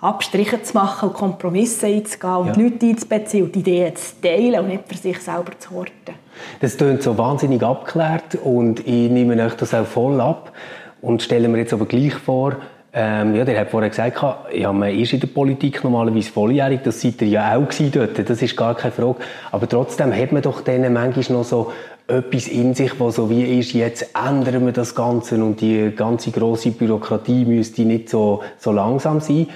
[0.00, 2.62] Abstriche zu machen und Kompromisse einzugehen und ja.
[2.62, 6.14] Leute einzubeziehen und Ideen zu teilen und nicht für sich selber zu horten.
[6.60, 10.52] Das klingt so wahnsinnig abgeklärt und ich nehme euch das auch voll ab
[11.00, 12.56] und stelle mir jetzt aber gleich vor,
[12.94, 17.00] ähm, ja, der hat vorher gesagt, ja, man ist in der Politik normalerweise volljährig, das
[17.00, 19.16] seid ihr ja auch dort, das ist gar keine Frage.
[19.50, 21.72] Aber trotzdem hat man doch denen manchmal noch so
[22.06, 26.30] etwas in sich, was so wie ist, jetzt ändern wir das Ganze und die ganze
[26.30, 29.48] große Bürokratie müsste nicht so, so langsam sein.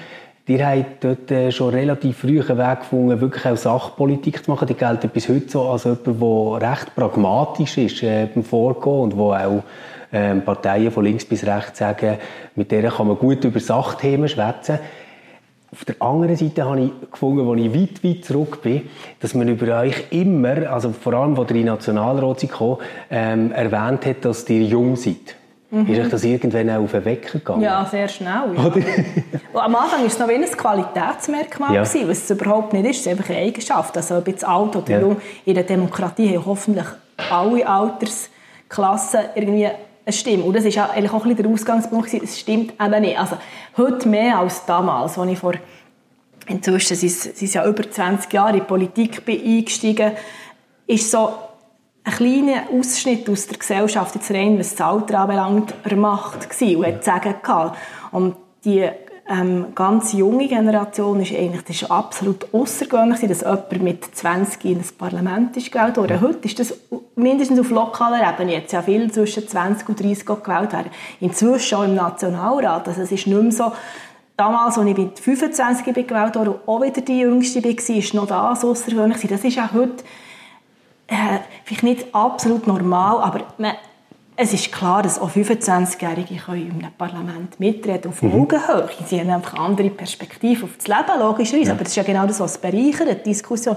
[0.48, 4.68] Ihr habt dort äh, schon relativ früh einen Weg gefunden, wirklich auch Sachpolitik zu machen.
[4.68, 6.06] Die gelten bis heute so als jemand,
[6.60, 9.64] der recht pragmatisch ist äh, beim Vorgehen und wo auch
[10.12, 12.18] ähm, Parteien von links bis rechts sagen,
[12.54, 14.78] mit denen kann man gut über Sachthemen schwätzen.
[15.72, 18.82] Auf der anderen Seite habe ich gefunden, als ich weit, weit zurück bin,
[19.20, 22.76] dass man über euch immer, also vor allem, als ihr in Nationalrat kam,
[23.10, 25.36] ähm, erwähnt hat, dass ihr jung seid.
[25.70, 25.86] Mhm.
[25.88, 27.62] Ist euch das irgendwann auch auf den Wecker gegangen?
[27.62, 28.54] Ja, sehr schnell.
[28.54, 29.60] Ja.
[29.60, 31.82] Am Anfang war es noch wie ein Qualitätsmerkmal, ja.
[31.82, 32.96] gewesen, was es überhaupt nicht ist.
[33.00, 33.96] Es ist einfach eine Eigenschaft.
[33.96, 35.00] Also ob jetzt alt oder ja.
[35.00, 36.86] jung, in der Demokratie haben hoffentlich
[37.30, 39.68] alle Altersklassen irgendwie
[40.06, 40.44] eine Stimme.
[40.44, 42.14] Und das ja eigentlich auch ein der Ausgangspunkt.
[42.14, 43.18] Es stimmt eben nicht.
[43.18, 43.36] Also,
[43.76, 45.54] heute mehr als damals, als ich vor
[46.46, 50.12] inzwischen sind es ja über 20 Jahre in die Politik bin eingestiegen,
[50.86, 51.30] ist so
[52.04, 56.86] ein kleiner Ausschnitt aus der Gesellschaft, jetzt rein, was das Alter anbelangt, ermacht gewesen und
[56.86, 57.34] hat sagen.
[58.12, 58.88] Und die
[59.28, 64.78] ähm, ganz junge Generation ist eigentlich das ist absolut außergewöhnlich, dass jemand mit 20 in
[64.78, 66.20] das Parlament ist gewählt wurde.
[66.20, 66.74] Heute ist das
[67.16, 70.90] mindestens auf lokaler Ebene jetzt ja viel zwischen 20 und 30 gewählt werden.
[71.20, 72.86] Inzwischen auch im Nationalrat.
[72.86, 73.72] Also es ist nicht mehr so,
[74.36, 78.26] damals, als ich mit 25 bin gewählt wurde, auch wieder die Jüngste war, ist noch
[78.26, 79.26] das außergewöhnlich.
[79.28, 80.04] Das ist auch heute
[81.08, 83.72] äh, vielleicht nicht absolut normal, aber man,
[84.36, 88.34] es ist klar, dass auch 25-Jährige in einem Parlament mitreden auf mhm.
[88.34, 88.88] Augenhöhe.
[89.06, 91.68] Sie haben einfach andere Perspektiven auf das Leben, logischerweise.
[91.68, 91.72] Ja.
[91.72, 93.76] Aber das ist ja genau das, was bereichert, die Diskussion.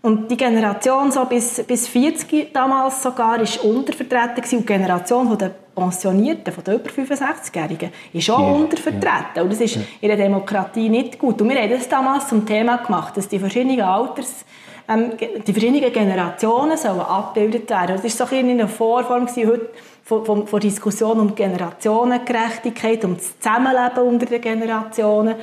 [0.00, 4.58] Und die Generation so bis, bis 40 damals sogar ist untervertreten gewesen.
[4.58, 9.26] Und die Generation der Pensionierten, von den über 65-Jährigen, ist auch ja, untervertreten.
[9.34, 9.42] Ja.
[9.42, 11.42] Und das ist in der Demokratie nicht gut.
[11.42, 14.44] Und wir haben das damals zum Thema gemacht, dass die verschiedenen Alters
[14.88, 15.12] ähm,
[15.46, 17.98] die verschiedenen Generationen sollen abgebildet werden.
[18.02, 19.68] Das war so ein eine Vorform heute
[20.04, 25.34] von, von, von Diskussion um Generationengerechtigkeit, um das Zusammenleben unter den Generationen.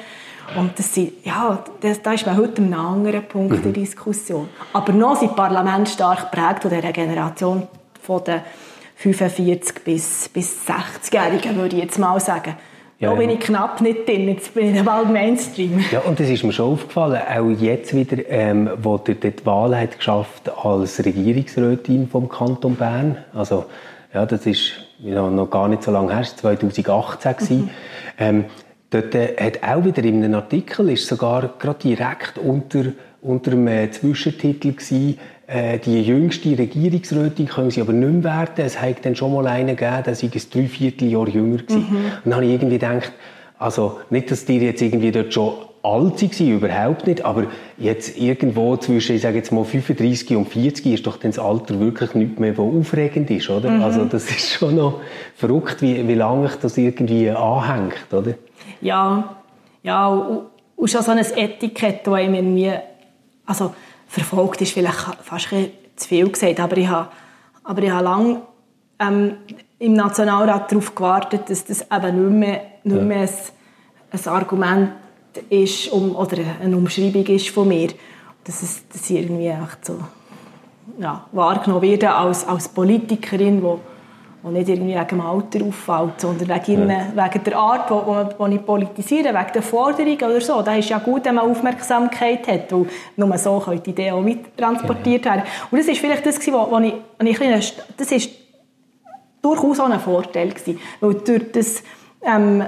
[0.57, 3.63] Und das sind, ja, das, da ist man heute an einem anderen Punkt mhm.
[3.63, 4.49] der Diskussion.
[4.73, 7.67] Aber noch sind Parlamente stark geprägt von dieser Generation
[8.01, 8.41] von den
[8.97, 12.55] 45 bis, bis 60-Jährigen, würde ich jetzt mal sagen.
[12.99, 15.83] Ja, da bin ich knapp nicht drin, jetzt bin ich bald Mainstream.
[15.91, 19.77] Ja, und das ist mir schon aufgefallen, auch jetzt wieder, ähm, wo du die Wahl
[19.77, 23.65] hat geschafft als Regierungsrätin vom Kanton Bern, also
[24.13, 27.69] ja, das ist ja, noch gar nicht so lange her, 2018 mhm.
[28.17, 28.45] ähm,
[28.95, 32.85] Dort äh, hat auch wieder in einem Artikel, ist sogar gerade direkt unter,
[33.21, 38.65] unter einem äh, Zwischentitel gewesen, die jüngste Regierungsrätin können sie aber nicht mehr werden.
[38.65, 41.85] Es hat dann schon mal einen gegeben, der sei ein Dreivierteljahr jünger gewesen.
[41.87, 41.95] Mhm.
[41.97, 43.11] Und dann habe ich irgendwie gedacht,
[43.59, 45.53] also nicht, dass die jetzt irgendwie dort schon
[45.85, 47.45] alt waren, überhaupt nicht, aber
[47.77, 51.79] jetzt irgendwo zwischen, ich sage jetzt mal 35 und 40 ist doch dann das Alter
[51.79, 53.69] wirklich nicht mehr, was aufregend ist, oder?
[53.69, 53.83] Mhm.
[53.83, 55.01] Also das ist schon noch
[55.35, 58.33] verrückt, wie, wie lange das irgendwie anhängt, oder?
[58.81, 59.35] Ja,
[59.83, 62.71] ja, und, und schon so ein Etikett, das einem irgendwie,
[63.45, 63.75] also
[64.07, 67.09] verfolgt ist vielleicht fast ein zu viel gesagt, aber ich habe,
[67.63, 68.41] aber ich habe lange
[68.99, 69.37] ähm,
[69.79, 73.29] im Nationalrat darauf gewartet, dass das eben nicht mehr, nicht mehr ein,
[74.11, 74.91] ein Argument
[75.49, 77.89] ist um, oder eine Umschreibung ist von mir,
[78.43, 79.99] dass, es, dass ich irgendwie echt so
[80.99, 83.77] ja, wahrgenommen werde als, als Politikerin, die
[84.45, 87.07] die nicht irgendwie wegen dem Alter auffällt, sondern wegen, ja.
[87.13, 90.61] wegen der Art, wo, wo, wo ich politisiere, wegen der Forderungen oder so.
[90.61, 94.21] Da ist ja gut, wenn man Aufmerksamkeit hat, weil nur so können die Ideen auch
[94.21, 95.43] mittransportiert werden.
[95.71, 97.61] Und das ist vielleicht das, wo ich, wo ich ein
[97.97, 98.29] das ist
[99.41, 101.83] durchaus auch ein Vorteil gewesen, weil durch das
[102.23, 102.63] ähm,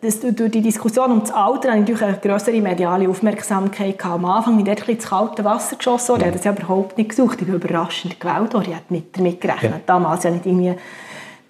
[0.00, 3.98] das, durch die Diskussion um das Alter hatte ich natürlich eine größere mediale Aufmerksamkeit.
[3.98, 4.14] Gehabt.
[4.14, 6.16] Am Anfang bin ich dort ins kalte Wasser geschossen.
[6.16, 7.40] Ich habe das ja überhaupt nicht gesucht.
[7.40, 8.70] Ich bin überraschend gewählt worden.
[8.70, 9.72] Ich habe nicht damit gerechnet.
[9.72, 9.80] Ja.
[9.86, 10.80] Damals habe ich nicht irgendwie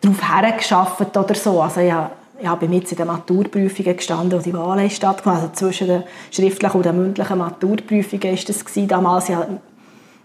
[0.03, 1.63] darauf hergeschafft oder so.
[1.63, 5.55] Also ich habe, ich habe jetzt in den Maturprüfungen gestanden, wo die Wahlen stattgefunden Also
[5.55, 8.89] zwischen den schriftlichen und den mündlichen Maturprüfungen war das gewesen.
[8.89, 9.37] Damals ich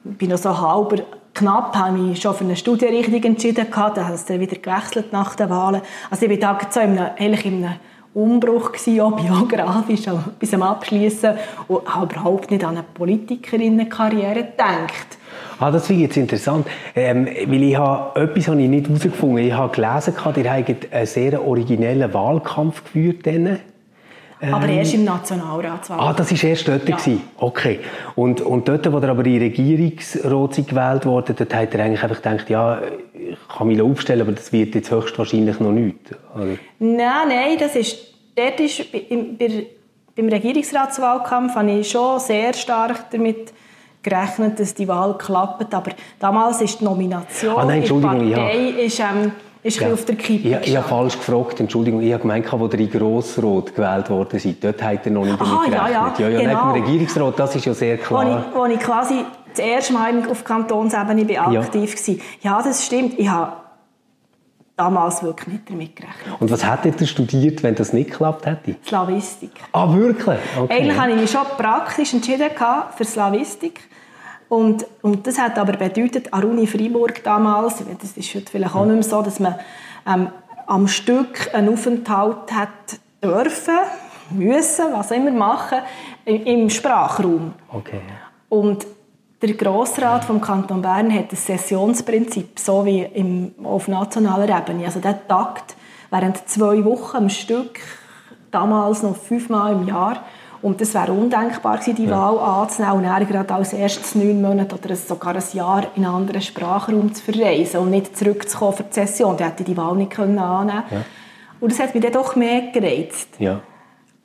[0.03, 1.03] bin noch so halber
[1.37, 5.13] knapp habe ich schon für eine Studienrichtung entschieden gehabt, dann hat es dann wieder gewechselt
[5.13, 5.81] nach den Wahlen.
[6.09, 7.75] Also ich war da so in einem, in einem
[8.13, 11.35] Umbruch gewesen, biografisch, auch bis zum Abschließen
[11.67, 15.17] und habe überhaupt nicht an eine Politikerinnenkarriere gedacht.
[15.59, 19.39] Ah, das finde ich jetzt interessant, ähm, weil ich habe, etwas habe ich nicht herausgefunden.
[19.39, 23.25] Ich habe gelesen, ihr habt einen sehr originellen Wahlkampf geführt.
[24.39, 24.53] Denen.
[24.53, 25.99] Aber erst im Nationalratswahl.
[25.99, 26.87] Ah, das war erst dort?
[26.87, 26.97] Ja.
[27.37, 27.79] Okay.
[28.15, 32.21] Und, und dort, wo er aber in Regierungsrat gewählt wurde, dort hat er eigentlich einfach
[32.21, 32.79] gedacht, ja,
[33.13, 35.97] ich kann mich aufstellen, aber das wird jetzt höchstwahrscheinlich noch nicht.
[36.35, 36.57] Oder?
[36.77, 37.97] Nein, nein, das ist,
[38.35, 39.37] dort ist, beim,
[40.15, 43.53] beim Regierungsratswahlkampf habe ich schon sehr stark damit
[44.03, 48.25] gerechnet, dass die Wahl klappt, aber damals ist die Nomination ah, nein, in der Partei
[48.25, 48.85] ja.
[48.85, 49.31] ist, ähm,
[49.67, 49.91] ist ja.
[49.91, 52.01] auf der Kippe Ich, ich habe falsch gefragt, Entschuldigung.
[52.01, 55.39] Ich habe gemeint, wo der in Grossrot gewählt worden ist, dort hat er noch nicht
[55.39, 55.77] damit gerechnet.
[55.77, 56.73] Ja, ja, ja, ja genau.
[56.73, 58.25] Nicht Regierungsrat, das ist ja sehr klar.
[58.25, 62.13] Wo ich, wo ich quasi das erste Mal auf Kantonsebene bin aktiv ja.
[62.13, 62.19] war.
[62.41, 63.19] Ja, das stimmt.
[63.19, 63.53] Ich habe
[64.75, 66.39] damals wirklich nicht damit gerechnet.
[66.39, 68.75] Und was hätte er studiert, wenn das nicht geklappt hätte?
[68.85, 69.51] Slavistik.
[69.73, 70.39] Ah, wirklich?
[70.57, 70.73] Okay.
[70.73, 72.49] Eigentlich habe ich mich schon praktisch entschieden
[72.95, 73.81] für Slavistik.
[74.49, 78.85] Und, und das hat aber bedeutet, an Uni Freiburg damals, das ist heute vielleicht auch
[78.85, 79.55] nicht mehr so, dass man
[80.07, 80.29] ähm,
[80.65, 82.69] am Stück einen Aufenthalt hat
[83.21, 83.77] dürfen,
[84.29, 85.79] müssen, was immer machen,
[86.25, 87.53] im, Sprachraum.
[87.71, 88.01] Okay.
[88.49, 88.85] Und
[89.41, 94.85] der Grossrat vom Kanton Bern hat das Sessionsprinzip, so wie im, auf nationaler Ebene.
[94.85, 95.75] Also der tagt
[96.09, 97.79] während zwei Wochen am Stück,
[98.51, 100.23] damals noch fünfmal im Jahr,
[100.67, 102.11] und es wäre undenkbar gewesen, die ja.
[102.11, 106.13] Wahl anzunehmen und dann gerade als erstes neun Monate oder sogar ein Jahr in einen
[106.13, 109.37] anderen Sprachraum zu verreisen und nicht zurückzukommen für die Session.
[109.37, 111.05] Dann hätte ich die Wahl nicht können annehmen ja.
[111.59, 113.29] Und das hat mich dann doch mehr gereizt.
[113.39, 113.61] Ja.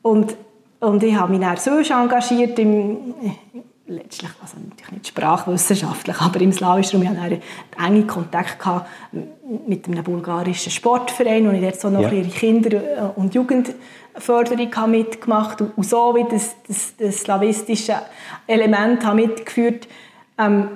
[0.02, 0.34] Und,
[0.80, 3.14] und ich habe mich dann so engagiert im,
[3.86, 7.40] letztlich, also natürlich nicht sprachwissenschaftlich, aber im slawischen Raum, ich hatte
[7.78, 8.58] einen engen Kontakt
[9.66, 12.10] mit einem bulgarischen Sportverein, wo ich dort so noch ja.
[12.10, 13.80] ihre Kinder- und Jugendförderung
[14.86, 17.96] mitgemacht habe und so wie das, das, das slawistische
[18.46, 19.88] Element habe mitgeführt
[20.38, 20.68] Ähm,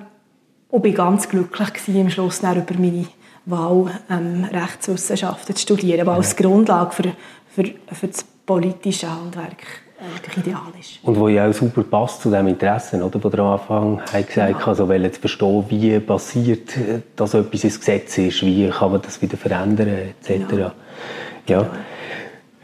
[0.68, 3.06] und bin ganz glücklich gewesen, am Schluss über meine
[3.46, 7.12] Wahl ähm, Rechtswissenschaften zu studieren, was als Grundlage für,
[7.48, 9.62] für, für das politische Handwerk
[10.36, 10.98] ideal ist.
[11.02, 14.36] Und wo ja auch super passt zu dem Interesse, oder, wo der am Anfang gesagt
[14.36, 14.66] hat, ja.
[14.66, 16.74] also wollen zu verstehen, wie passiert,
[17.14, 20.44] dass etwas ins Gesetz ist, wie kann man das wieder verändern, etc.
[20.48, 20.56] Genau.
[21.46, 21.62] Ja.
[21.62, 21.70] ja.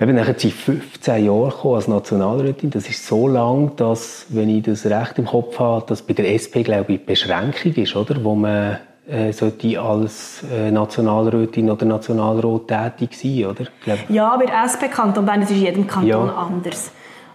[0.02, 2.70] Eben nachher sie 15 Jahre als Nationalrätin.
[2.70, 6.34] Das ist so lang, dass, wenn ich das recht im Kopf habe, dass bei der
[6.34, 8.24] SP, glaube ich, Beschränkung ist, oder?
[8.24, 13.66] Wo man äh, sollte als äh, Nationalrätin oder Nationalrat tätig sein, oder?
[14.08, 16.34] Ja, bei der SP Kanton Bern, das ist in jedem Kanton ja.
[16.34, 16.90] anders.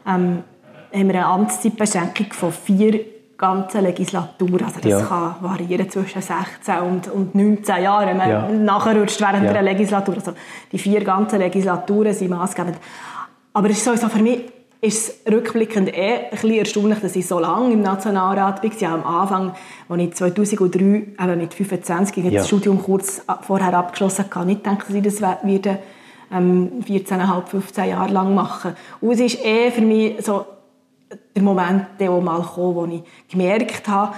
[0.05, 0.43] Ähm,
[0.93, 2.99] haben wir eine Amtszeitbeschränkung von vier
[3.37, 4.65] ganzen Legislaturen.
[4.65, 5.01] Also das ja.
[5.01, 8.49] kann variieren zwischen 16 und, und 19 Jahren, wenn man ja.
[8.49, 9.51] nachrutscht während ja.
[9.51, 10.15] einer Legislatur.
[10.15, 10.33] Also
[10.71, 12.77] die vier ganzen Legislaturen sind maßgebend.
[13.53, 14.41] Aber es ist sowieso für mich
[14.79, 18.71] ist es rückblickend eh ein bisschen erstaunlich, dass ich so lange im Nationalrat war.
[18.79, 19.55] Ja, am Anfang,
[19.89, 22.31] als ich 2003 eben mit 25 ja.
[22.31, 25.79] das Studium kurz vorher abgeschlossen habe, nicht gedacht, dass ich das werde,
[26.31, 28.75] ähm, 14,5, 15 Jahre lang machen.
[29.01, 30.45] Und es ist eh für mich so
[31.35, 34.13] der Moment, der mal kam, wo ich gemerkt habe,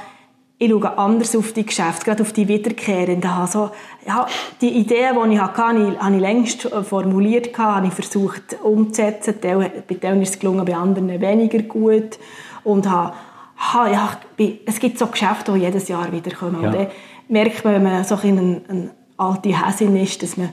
[0.62, 3.30] ich schaue anders auf die Geschäfte, gerade auf die Wiederkehrenden.
[3.30, 3.72] Also,
[4.06, 4.28] ja,
[4.60, 9.36] die Ideen, die ich hatte, habe ich, längst formuliert, habe ich versucht umzusetzen.
[9.42, 12.20] Bei denen ist es gelungen, bei anderen weniger gut.
[12.66, 13.14] Und habe,
[13.90, 14.18] ja,
[14.66, 16.62] es gibt so Geschäfte, die jedes Jahr wiederkommen.
[16.62, 16.68] Ja.
[16.68, 16.88] Und dann
[17.30, 20.50] merkt man, wenn man so ein, ein alte Häsin ist, dass man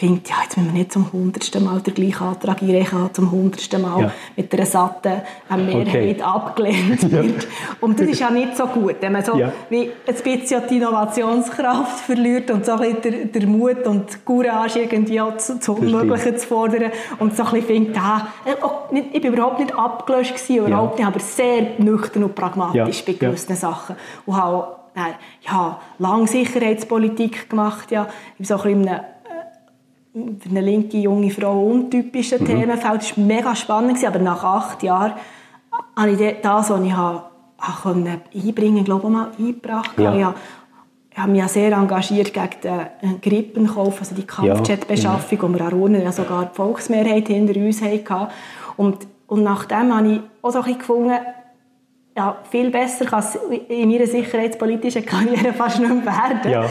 [0.00, 3.82] findet, ja, jetzt müssen wir nicht zum hundertsten Mal den gleichen Antrag einreichen, zum hundertsten
[3.82, 4.12] Mal ja.
[4.34, 6.22] mit einer satten Mehrheit okay.
[6.22, 7.42] abgelehnt wird.
[7.42, 7.48] Ja.
[7.80, 9.52] Und das ist ja nicht so gut, wenn man so ja.
[9.68, 14.18] wie ein bisschen die Innovationskraft verliert und so ein bisschen der, der Mut und die
[14.24, 18.28] Courage irgendwie auch zu, zu Unmöglichen zu fordern und so ein bisschen findet, ah,
[18.90, 23.54] ich bin überhaupt nicht abgelöscht gewesen, überhaupt nicht, aber sehr nüchtern und pragmatisch bei gewissen
[23.54, 23.96] Sachen.
[24.24, 24.80] Und habe
[25.46, 28.08] ja, lange Sicherheitspolitik gemacht, ja,
[28.38, 29.00] so ein bisschen
[30.12, 32.46] für eine linke junge Frau untypische mhm.
[32.46, 33.02] Themenfeld.
[33.02, 35.12] Das war mega spannend, aber nach acht Jahren
[35.96, 37.22] habe ich das, was ich habe,
[37.58, 39.98] habe einbringen glaube ich, mal eingebracht.
[39.98, 40.14] Ja.
[40.14, 40.34] Ich, habe,
[41.12, 42.48] ich habe mich sehr engagiert gegen
[43.02, 45.48] den Grippenkauf, also die Kampfjetbeschaffung, ja.
[45.48, 48.28] wo wir an ja sogar die Volksmehrheit hinter uns hatten.
[48.76, 51.14] Und, und nachdem habe ich auch so ein bisschen gefunden,
[52.20, 56.50] ja, viel besser kann es in meiner sicherheitspolitischen Karriere fast nicht mehr werden.
[56.50, 56.64] Ja,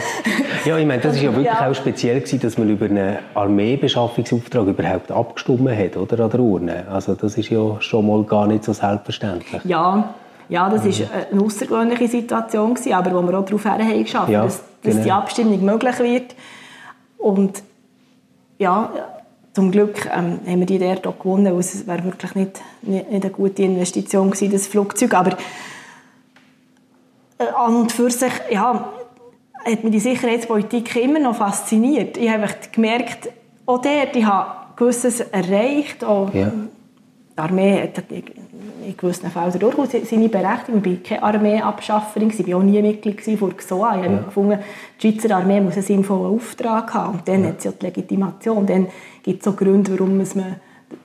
[0.64, 1.68] ja ich meine, das war ja wirklich ja.
[1.68, 6.84] auch speziell gewesen, dass man über einen Armeebeschaffungsauftrag überhaupt abgestimmt hat, oder, an der Urne.
[6.88, 9.60] Also das ist ja schon mal gar nicht so selbstverständlich.
[9.64, 10.14] Ja,
[10.48, 14.44] ja das war eine außergewöhnliche Situation, gewesen, aber wo wir auch darauf haben geschafft, ja,
[14.44, 15.04] dass, dass genau.
[15.04, 16.36] die Abstimmung möglich wird.
[17.18, 17.60] Und
[18.58, 18.90] ja,
[19.60, 23.10] zum Glück ähm, haben wir die dort auch gewonnen, weil es wäre wirklich nicht, nicht,
[23.10, 25.12] nicht, eine gute Investition gewesen, das Flugzeug.
[25.12, 25.36] Aber
[27.38, 28.90] äh, an und für sich, ja,
[29.66, 32.16] hat mich die Sicherheitspolitik immer noch fasziniert.
[32.16, 33.28] Ich habe gemerkt,
[33.66, 36.02] auch dort, ich habe gewisses erreicht.
[36.04, 36.50] Auch ja.
[36.50, 40.82] Die Armee hat in gewissen Fällen durchaus seine Berechtigung.
[40.84, 43.96] Ich war keine Armeeabschafferin, ich war auch nie Mitglied von GSOA.
[43.96, 44.10] Ich ja.
[44.10, 44.58] habe gefunden,
[45.00, 47.18] die Schweizer Armee muss einen sinnvollen Auftrag haben.
[47.18, 47.48] Und dann ja.
[47.50, 48.66] hat sie auch die Legitimation.
[48.66, 48.86] Dann
[49.22, 50.56] gibt es auch Gründe, warum man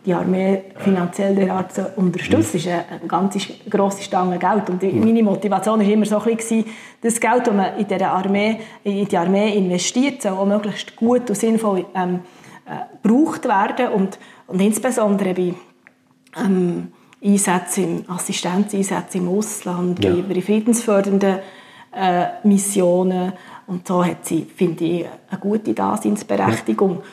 [0.05, 2.55] die Armee finanziell derart unterstützt.
[2.55, 3.37] Das ist eine ganz
[3.69, 4.69] grosse Stange Geld.
[4.69, 6.65] Und meine Motivation war immer so ein bisschen,
[7.01, 11.29] das Geld, das man in, der Armee, in die Armee investiert, soll auch möglichst gut
[11.29, 12.21] und sinnvoll ähm,
[12.65, 13.89] äh, gebraucht werden.
[13.89, 15.53] Und, und insbesondere bei
[16.37, 16.91] ähm,
[17.23, 20.13] Einsätzen, Assistenzeinsätzen im Ausland, ja.
[20.15, 21.39] bei, friedensfördernden
[21.95, 23.33] äh, Missionen.
[23.67, 26.97] Und so hat sie, finde ich, eine gute Daseinsberechtigung.
[26.97, 27.03] Ja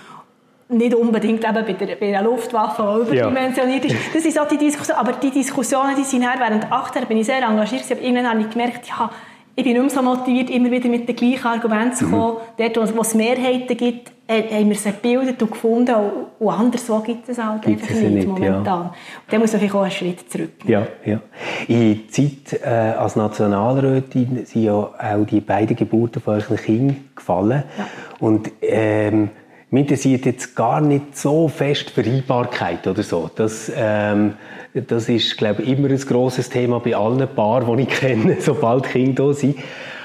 [0.72, 3.96] nicht unbedingt eben bei der, bei der Luftwaffe, die überdimensioniert ist.
[4.14, 4.96] Das ist auch die Diskussion.
[4.96, 7.85] Aber die Diskussionen, die sind her, während acht Jahren bin ich sehr engagiert.
[7.90, 9.11] Aber irgendwann habe ich gemerkt, ja,
[9.54, 12.38] ich bin nicht mehr so motiviert, immer wieder mit den gleichen Argumenten zu kommen.
[12.58, 12.72] Mhm.
[12.72, 15.94] Dort, wo es Mehrheiten gibt, äh, haben wir sie gebildet und gefunden.
[16.38, 18.64] Und anderswo gibt es halt einfach nicht, nicht, momentan.
[18.64, 18.80] Ja.
[18.82, 18.94] Und
[19.32, 21.20] dann muss man vielleicht auch einen Schritt zurück Ja, ja.
[21.68, 27.64] In Zeit äh, als Nationalrätin sind ja auch die beiden Geburten von euren Kindern gefallen.
[27.76, 27.87] Ja.
[28.20, 29.30] Und ähm,
[29.72, 33.30] mich interessiert jetzt gar nicht so fest Vereinbarkeit oder so.
[33.35, 34.35] Das, ähm,
[34.74, 38.85] das ist, glaube ich, immer ein grosses Thema bei allen Paaren, die ich kenne, sobald
[38.85, 39.56] Kinder da sind.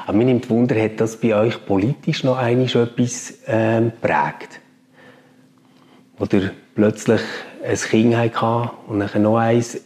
[0.05, 4.61] Aber mich nimmt Wunder, hat das bei euch politisch noch einiges etwas ähm, prägt?
[6.17, 7.21] Oder plötzlich
[7.61, 9.81] ein Kind hatte und dann noch eins,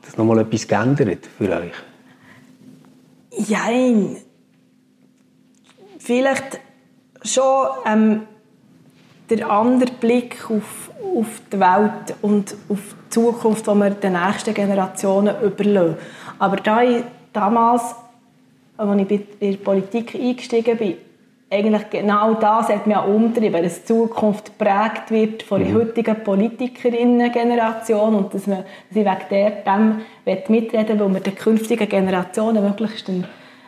[0.00, 1.74] das nochmal etwas geändert für euch?
[3.46, 4.16] Jein.
[5.98, 6.58] Vielleicht
[7.22, 8.22] schon ähm,
[9.30, 14.54] der andere Blick auf, auf die Welt und auf die Zukunft, die wir den nächsten
[14.54, 15.96] Generationen überlassen.
[16.38, 17.94] Aber da ich damals
[18.76, 20.94] als ich in die Politik eingestiegen bin,
[21.48, 25.76] eigentlich genau das hat mich auch umtrieben, dass die Zukunft geprägt wird von der mhm.
[25.76, 30.00] heutigen Politikerinnen-Generation und dass, man, dass ich wegen dem
[30.48, 33.24] mitreden will, weil wir den künftigen Generationen möglichst eine,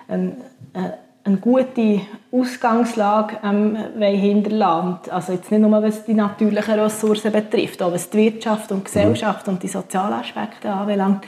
[0.09, 2.01] eine, eine gute
[2.33, 8.19] Ausgangslage ähm, hinterlassen Also jetzt nicht nur, was die natürlichen Ressourcen betrifft, aber was die
[8.19, 9.55] Wirtschaft und die Gesellschaft mhm.
[9.55, 11.25] und die sozialen Aspekte anbelangt,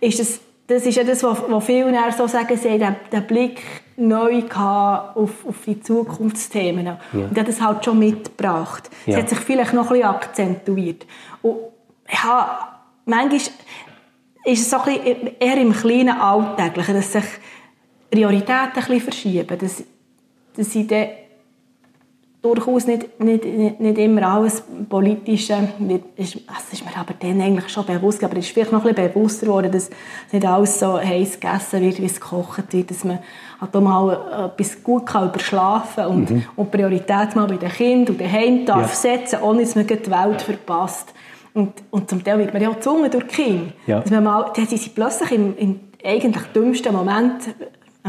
[0.00, 3.62] ist es das ist ja das, was viele so sagen, sie haben den Blick
[3.96, 6.84] neu auf, auf die Zukunftsthemen.
[6.84, 6.98] Ja.
[7.12, 8.90] Und hat das halt schon mitgebracht.
[9.06, 9.14] Ja.
[9.14, 11.06] Sie hat sich vielleicht noch ein bisschen akzentuiert.
[11.40, 11.56] Und
[12.22, 13.52] ja, manchmal ist
[14.44, 17.24] es so ein bisschen eher im kleinen Alltäglichen, dass sich
[18.10, 19.84] Prioritäten ein bisschen verschieben, dass,
[20.56, 21.08] dass sie dann
[22.40, 25.68] durchaus nicht, nicht, nicht immer alles Politische,
[26.16, 26.34] das
[26.72, 29.46] ist mir aber dann eigentlich schon bewusst, aber es ist vielleicht noch ein bisschen bewusster
[29.46, 29.90] geworden, dass
[30.30, 33.18] nicht alles so heiß gegessen wird, wie es gekocht wird, dass man
[33.60, 36.44] halt auch mal etwas gut kann überschlafen und, mhm.
[36.54, 39.16] und Priorität mal bei den Kindern und daheim darf ja.
[39.16, 41.12] setzen, ohne dass man die Welt verpasst.
[41.54, 43.72] Und, und zum Teil wird man ja auch gezwungen durch die Kinder.
[43.86, 44.00] Ja.
[44.00, 47.48] Dass man mal, dann sind sie plötzlich im, im eigentlich dümmsten Moment,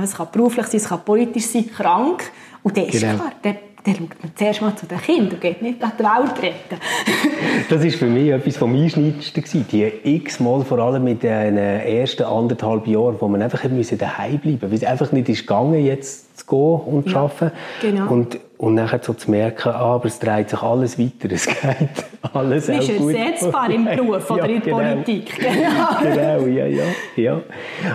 [0.03, 2.31] es kann beruflich sein, es kann politisch sein, krank.
[2.63, 3.15] Und dann ist genau.
[3.15, 6.43] klar, dann dann schaut man zuerst mal zu den Kindern und geht nicht die Welt
[6.43, 6.81] retten.
[7.69, 9.65] das war für mich etwas vom Einschneidendsten.
[9.71, 14.69] Die x-mal, vor allem mit den ersten anderthalb Jahren, wo man einfach daheim bleiben musste,
[14.69, 17.51] weil es einfach nicht ist gegangen, jetzt zu gehen und zu ja, arbeiten.
[17.81, 18.11] Genau.
[18.11, 21.89] Und, und nachher so zu merken, ah, aber es dreht sich alles weiter, es geht
[22.33, 24.77] alles Man ist ersetzbar im Beruf oder ja, in der genau.
[24.77, 25.39] Politik.
[25.39, 26.13] Genau.
[26.13, 26.83] genau, ja, ja,
[27.15, 27.41] ja.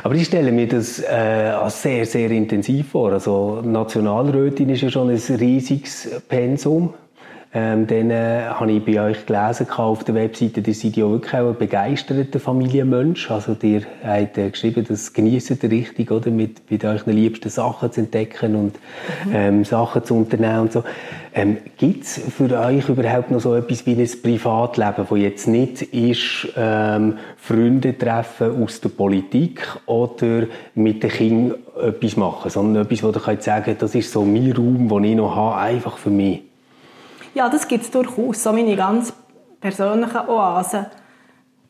[0.02, 3.12] Aber ich stelle mir das äh, als sehr, sehr intensiv vor.
[3.12, 6.94] Also Nationalrätin ist ja schon ein riesiges Pensum.
[7.56, 11.34] Ähm, dann äh, habe ich bei euch gelesen auf der Webseite, ihr seid ja wirklich
[11.34, 13.30] auch ein begeisterter Familienmensch.
[13.30, 16.32] Also ihr habt äh, geschrieben, das genießt ihr richtig, oder?
[16.32, 18.74] Mit, mit euren liebsten Sachen zu entdecken und
[19.26, 19.32] mhm.
[19.32, 20.82] ähm, Sachen zu unternehmen und so.
[21.32, 25.82] Ähm, Gibt es für euch überhaupt noch so etwas wie ein Privatleben, wo jetzt nicht
[25.82, 33.04] ist, ähm, Freunde treffen aus der Politik oder mit den Kindern etwas machen, sondern etwas,
[33.04, 36.10] wo ihr könnt sagen, das ist so mein Raum, den ich noch habe, einfach für
[36.10, 36.42] mich?
[37.34, 38.42] Ja, das gibt es durchaus.
[38.42, 39.12] So meine ganz
[39.60, 40.86] persönlichen Oasen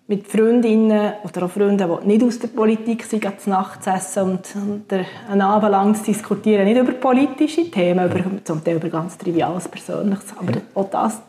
[0.06, 4.22] mit Freundinnen oder auch Freunden, die nicht aus der Politik sind, zu Nacht zu essen
[4.22, 4.92] und, und
[5.30, 6.66] einen Abend lang zu diskutieren.
[6.66, 11.22] Nicht über politische Themen, über, zum Teil über ganz Triviales, Persönliches, aber auch das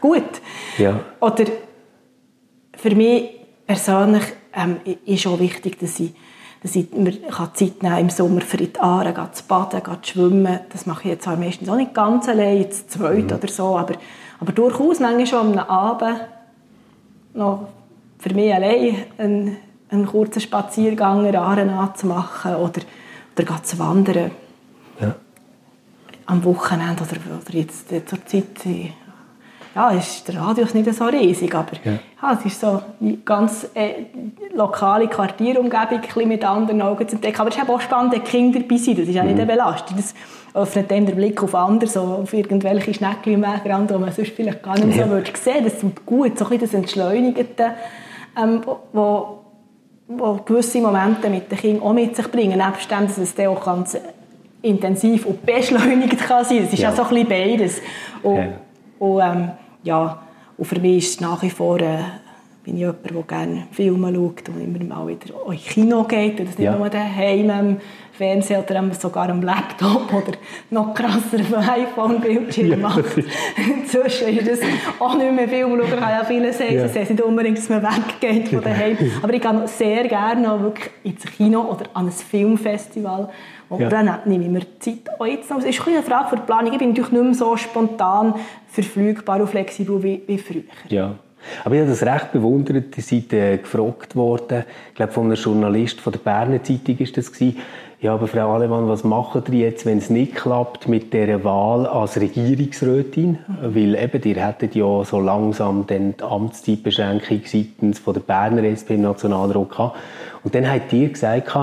[0.00, 0.22] gut.
[0.78, 1.00] Ja.
[1.20, 1.44] Oder
[2.76, 3.30] für mich
[3.66, 6.12] persönlich ähm, ist auch wichtig, dass ich
[6.62, 7.12] dass ich mir
[7.54, 10.60] Zeit nehmen im Sommer für die Aare zu baden, zu schwimmen.
[10.70, 13.36] Das mache ich jetzt zwar meistens auch nicht ganz allein, jetzt zweit mhm.
[13.36, 13.94] oder so, aber,
[14.38, 16.20] aber durchaus manchmal schon am Abend
[17.34, 17.68] noch
[18.18, 19.56] für mich allein einen,
[19.90, 22.82] einen kurzen Spaziergang in Aare anzumachen oder,
[23.36, 24.30] oder zu wandern.
[25.00, 25.16] Ja.
[26.26, 28.64] Am Wochenende oder, oder jetzt zur Zeit
[29.74, 31.92] ja, ist der Radius nicht so riesig, aber ja.
[32.22, 34.04] ja es ist so eine ganz äh,
[34.54, 37.40] lokale Quartierumgebung ein mit anderen Augen zu entdecken.
[37.40, 38.98] Aber es ist auch spannend, dass Kinder dabei sind.
[38.98, 39.48] Das ist ja nicht eine mhm.
[39.48, 39.96] Belastung.
[39.96, 40.14] Das
[40.54, 44.32] öffnet dann den Blick auf andere, so auf irgendwelche Schnecken im Wegrand, die man sonst
[44.32, 45.04] vielleicht gar nicht ja.
[45.04, 47.72] so würde sehen Das tut gut, so ein das Entschleunigte,
[48.40, 48.60] ähm,
[48.92, 49.38] wo,
[50.06, 53.46] wo gewisse Momente mit den Kindern auch mit sich bringen, nebst dem, dass es dann
[53.46, 53.96] auch ganz
[54.60, 56.62] intensiv und beschleunigt kann sein.
[56.62, 57.80] Das ist ja, ja so ein bisschen beides.
[58.22, 58.52] Und.
[59.02, 59.50] Und ähm,
[59.82, 60.22] ja,
[60.56, 61.98] und für mich ist es nach wie vor, äh,
[62.62, 66.48] bin ich jemand, der gerne Filme schaut und immer mal wieder ins Kino geht und
[66.48, 66.76] das nicht ja.
[66.76, 67.76] nur daheim am
[68.12, 70.38] Fernseher oder sogar am Laptop oder
[70.70, 73.02] noch krasser am iPhone-Bildschirm ja, macht.
[73.56, 74.68] Inzwischen ist das
[75.00, 76.86] auch nicht mehr Film schauen, kann ja viele sehen, ja.
[76.86, 78.96] sehen nicht unbedingt, dass man weggeht von daheim.
[79.20, 83.30] Aber ich gehe sehr gerne noch wirklich ins Kino oder an ein Filmfestival
[83.72, 83.88] und ja.
[83.88, 85.58] dann nehme ich mir Zeit auch jetzt noch.
[85.58, 86.72] Es ist eine Frage für die Planung.
[86.72, 88.34] Ich bin natürlich nicht mehr so spontan
[88.68, 90.62] verfügbar und flexibel wie, wie früher.
[90.88, 91.14] Ja.
[91.64, 92.96] Aber ich habe das recht bewundert.
[92.96, 97.16] Ihr seid äh, gefragt worden, ich glaube von einem Journalist von der Berner Zeitung ist
[97.16, 97.56] das gewesen.
[98.00, 101.86] Ja, aber Frau Alemann, was machen ihr jetzt, wenn es nicht klappt mit der Wahl
[101.86, 103.38] als Regierungsrätin?
[103.62, 109.02] Weil eben, ihr hättet ja so langsam die Amtszeitbeschränkung seitens von der Berner SP im
[109.02, 109.96] Nationalrat gehabt.
[110.42, 111.56] Und dann habt ihr gesagt,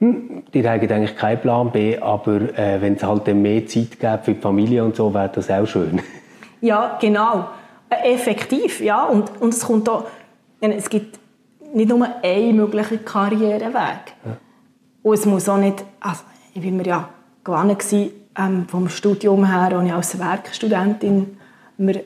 [0.00, 4.34] die haben eigentlich keinen Plan B, aber äh, wenn es halt mehr Zeit gibt für
[4.34, 6.00] die Familie und so, wäre das auch schön.
[6.62, 7.48] Ja, genau.
[7.90, 9.04] Äh, effektiv, ja.
[9.04, 10.04] Und, und es kommt auch,
[10.58, 11.18] es gibt
[11.74, 14.14] nicht nur einen möglichen Karriereweg.
[14.24, 14.36] Ja.
[15.02, 16.22] Und es muss auch nicht, also
[16.54, 17.08] ich war mir ja
[17.44, 21.36] gewohnt gewesen, ähm, vom Studium her, als ich als Werkstudentin
[21.76, 22.02] mir,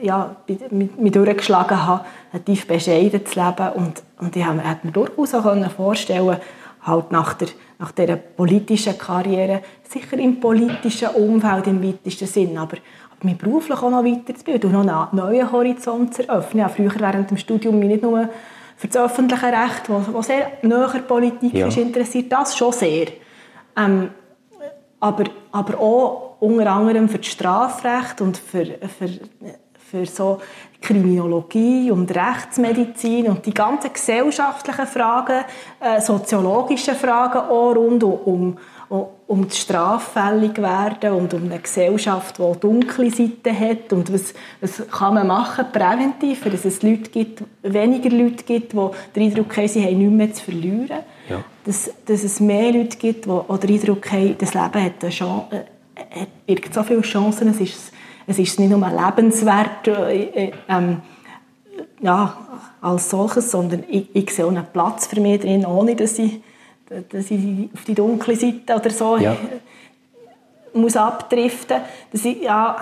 [0.00, 0.36] ja,
[0.70, 2.04] mich durchgeschlagen habe,
[2.44, 3.72] tief bescheiden zu leben.
[3.74, 6.36] Und, und ich hätte mir durchaus auch vorstellen
[6.84, 12.76] halt nach der nach dieser politischen Karriere, sicher im politischen Umfeld im weitesten Sinn, aber,
[13.10, 16.60] aber mich beruflich auch noch weiterzubilden und noch einen neuen Horizont zu eröffnen.
[16.60, 18.28] Ja, früher während dem Studium mich nicht nur
[18.76, 21.66] für das öffentliche Recht, das sehr näher Politik ja.
[21.66, 23.08] ist, interessiert, das schon sehr.
[23.76, 24.10] Ähm,
[25.00, 29.08] aber, aber auch unter anderem für das Strafrecht und für, für,
[29.94, 30.40] für so
[30.80, 35.44] Kriminologie und Rechtsmedizin und die ganzen gesellschaftlichen Fragen,
[35.80, 42.60] äh, soziologischen Fragen auch rund um, um, um das Straffälligwerden und um eine Gesellschaft, die
[42.60, 48.10] dunkle Seiten hat und was, was kann man machen präventiv, dass es Leute gibt, weniger
[48.10, 50.98] Leute gibt, die den Eindruck haben, sie haben nichts mehr zu verlieren.
[51.30, 51.44] Ja.
[51.64, 55.64] Dass, dass es mehr Leute gibt, die den Eindruck haben, das Leben hat, eine Chance,
[55.94, 57.93] äh, birgt so viele Chancen, es ist
[58.26, 61.02] es ist nicht nur lebenswert äh, äh, ähm,
[62.00, 62.36] ja,
[62.80, 66.40] als solches, sondern ich, ich sehe auch einen Platz für mich drin, ohne dass ich,
[67.08, 69.36] dass ich auf die dunkle Seite oder so ja.
[70.74, 71.80] muss abdriften
[72.12, 72.24] muss.
[72.42, 72.76] Ja,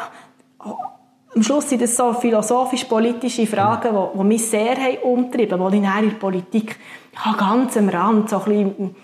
[1.34, 5.78] am Schluss sind das so philosophisch-politische Fragen, die, die mich sehr haben umtrieben haben, die
[5.78, 6.78] ich in der Politik
[7.24, 8.96] ja, ganz am Rand so ein bisschen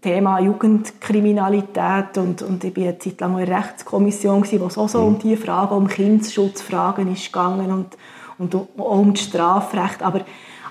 [0.00, 4.88] Thema Jugendkriminalität und, und ich war eine Zeit lang in der Rechtskommission, wo es auch
[4.88, 7.96] so um die Fragen, um Kindesschutzfragen ist gegangen und,
[8.38, 10.22] und auch um das Strafrecht, aber,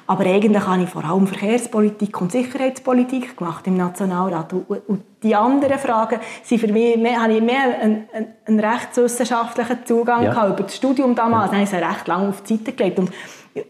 [0.07, 4.53] aber eigentlich habe ich vor allem Verkehrspolitik und Sicherheitspolitik gemacht im Nationalrat.
[4.53, 8.07] Und, und die anderen Fragen sind für mich, mehr, habe ich mehr einen,
[8.45, 10.31] einen rechtswissenschaftlichen Zugang ja.
[10.31, 11.57] gehabt, über das Studium damals, ja.
[11.57, 12.97] habe ich es recht lange auf die Seite gelegt.
[12.97, 13.11] Und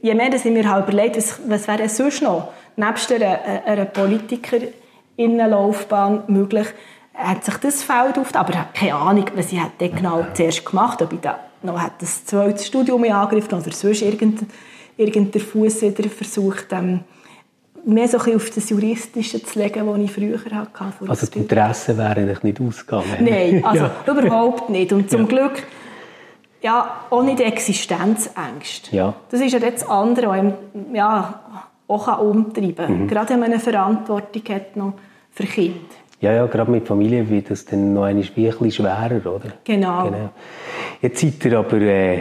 [0.01, 3.85] je mehr dass ich mir halt überlegt, was, was wäre sonst noch, nebst einer, einer
[3.85, 4.59] Politiker
[5.17, 6.67] Innenlaufbahn möglich,
[7.13, 10.65] hat sich das Feld auf, aber ich habe keine Ahnung, was ich hätte genau zuerst
[10.65, 14.47] gemacht, ob ich da noch das zweite Studium in Angriff oder sonst irgendeinen
[14.97, 17.01] irgendein Fuß wieder versucht, ähm,
[17.85, 20.81] mehr so ein auf das Juristische zu legen, was ich früher hatte.
[21.07, 23.17] Also die Interessen wären nicht ausgegangen?
[23.21, 24.13] Nein, also ja.
[24.13, 24.91] überhaupt nicht.
[24.91, 25.27] Und zum ja.
[25.27, 25.63] Glück
[26.61, 28.95] ja, auch nicht Existenzängste.
[28.95, 29.13] Ja.
[29.29, 30.53] Das ist ja das andere, was
[30.91, 31.39] ja,
[31.87, 33.01] auch umtreiben kann.
[33.03, 33.07] Mhm.
[33.07, 34.93] Gerade wenn man eine Verantwortung hat noch
[35.37, 35.79] für Kinder.
[36.19, 39.53] Ja, ja, gerade mit Familie wird das dann noch ein bisschen schwerer, oder?
[39.63, 40.05] Genau.
[40.05, 40.29] genau.
[40.99, 42.19] Jetzt seid ihr aber äh,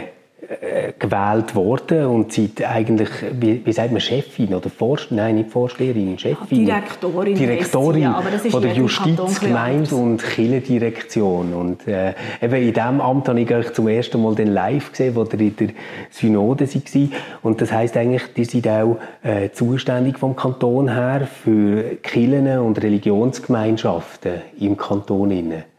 [0.97, 6.17] gewählt worden und seid eigentlich, wie, wie sagt man, Chefin oder Vorst nein, nicht Vorsteherin,
[6.17, 6.65] Chefin.
[6.65, 7.35] Ja, Direktorin.
[7.35, 11.53] Direktorin ja, von der Justiz-, Gemeinde- und Kirchendirektion.
[11.53, 15.15] Und äh, eben in diesem Amt habe ich euch zum ersten Mal den live gesehen,
[15.15, 15.69] wo ihr in der
[16.11, 17.09] Synode war.
[17.43, 22.81] Und das heisst eigentlich, ihr seid auch äh, zuständig vom Kanton her für Kirchen und
[22.81, 25.31] Religionsgemeinschaften im Kanton.
[25.31, 25.76] Innen.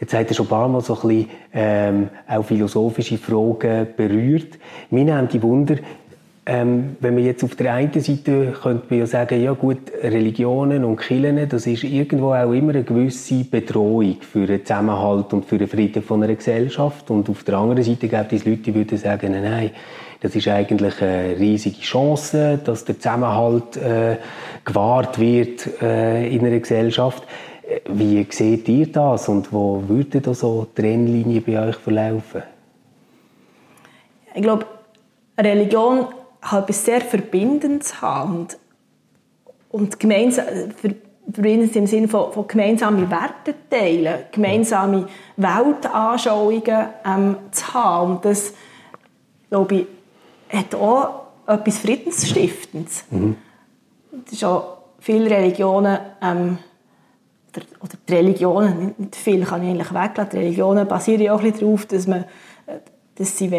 [0.00, 4.58] Jetzt hat er schon ein paar Mal so ein bisschen, ähm, auch philosophische Fragen berührt.
[4.90, 5.76] Mir nimmt die Wunder,
[6.48, 10.84] ähm, wenn man jetzt auf der einen Seite könnte man ja sagen, ja gut, Religionen
[10.84, 15.58] und Kirchen, das ist irgendwo auch immer eine gewisse Bedrohung für den Zusammenhalt und für
[15.58, 17.10] den Frieden von einer Gesellschaft.
[17.10, 19.70] Und auf der anderen Seite gibt es Leute, die würden sagen, nein,
[20.20, 24.16] das ist eigentlich eine riesige Chance, dass der Zusammenhalt äh,
[24.64, 27.24] gewahrt wird äh, in einer Gesellschaft.
[27.88, 32.42] Wie seht ihr das und wo würde da so die Trennlinie bei euch verlaufen?
[34.34, 34.66] Ich glaube,
[35.38, 36.06] Religion
[36.42, 38.58] hat etwas sehr Verbindendes haben und,
[39.70, 40.44] und gemeinsam,
[41.32, 48.12] verbindendes im Sinne von, von gemeinsamen Werten teilen, gemeinsame Weltanschauungen ähm, zu haben.
[48.12, 48.54] Und das,
[49.48, 49.86] glaube ich,
[50.56, 53.04] hat auch etwas Friedensstiftendes.
[53.10, 53.36] Mhm.
[54.24, 56.58] Das ist auch viele Religionen ähm,
[57.80, 61.52] oder die Religionen, nicht viel kann ich eigentlich weglassen, die Religionen basieren ja auch ein
[61.52, 62.24] bisschen darauf, dass, man,
[63.16, 63.50] dass sie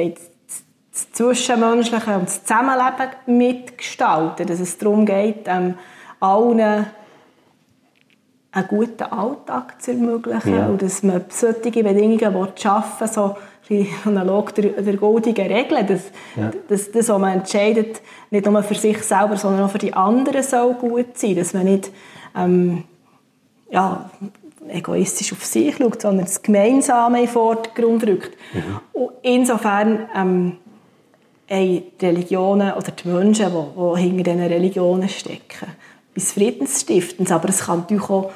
[0.91, 5.75] das Zwischenmenschliche und das Zusammenleben mitgestalten, dass es darum geht, ähm,
[6.19, 6.87] allen
[8.51, 10.67] einen guten Alltag zu ermöglichen ja.
[10.67, 13.35] und dass man solche Bedingungen schaffen will, so
[14.05, 16.01] analog der, der goldigen Regel, dass,
[16.35, 16.51] ja.
[16.67, 20.41] dass das, was man entscheidet, nicht nur für sich selber, sondern auch für die anderen
[20.41, 21.91] soll gut sein, dass man nicht
[22.35, 22.85] ähm,
[23.69, 24.09] ja,
[24.69, 28.37] egoistisch auf sich schaut, sondern das Gemeinsame in den Vordergrund rückt.
[28.53, 28.79] Mhm.
[28.93, 30.57] Und insofern ähm,
[31.49, 35.67] die Religionen oder die Menschen, die, die hinter diesen Religionen stecken,
[36.13, 38.31] bis Friedensstiftens, aber es kann natürlich auch,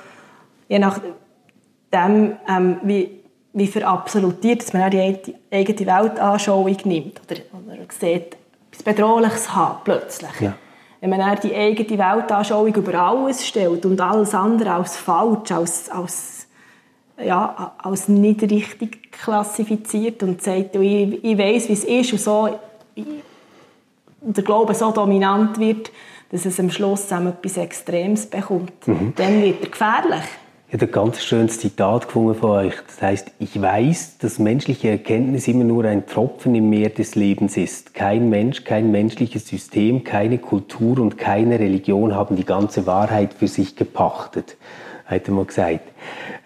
[0.69, 3.19] je nachdem, ähm, wie,
[3.53, 8.37] wie verabsolutiert, dass man auch die eigene Weltanschauung nimmt oder, oder sieht,
[8.71, 10.39] etwas Bedrohliches hat plötzlich.
[10.39, 10.53] Ja.
[11.01, 15.89] Wenn man dann die eigene Weltanschauung über alles stellt und alles andere als falsch, als,
[15.89, 16.47] als,
[17.17, 22.59] ja, als nicht richtig klassifiziert und sagt, ich, ich weiß, wie es ist und so,
[24.21, 25.91] der Glaube so dominant wird,
[26.29, 28.87] dass es am Schluss etwas Extremes bekommt.
[28.87, 29.13] Mhm.
[29.15, 30.23] Dann wird er gefährlich.
[30.71, 32.75] Ich habe ein ganz schönes Zitat gefunden von euch.
[32.87, 37.57] Das heißt, ich weiß, dass menschliche Erkenntnis immer nur ein Tropfen im Meer des Lebens
[37.57, 37.93] ist.
[37.93, 43.49] Kein Mensch, kein menschliches System, keine Kultur und keine Religion haben die ganze Wahrheit für
[43.49, 44.55] sich gepachtet,
[45.07, 45.89] hat er mal gesagt.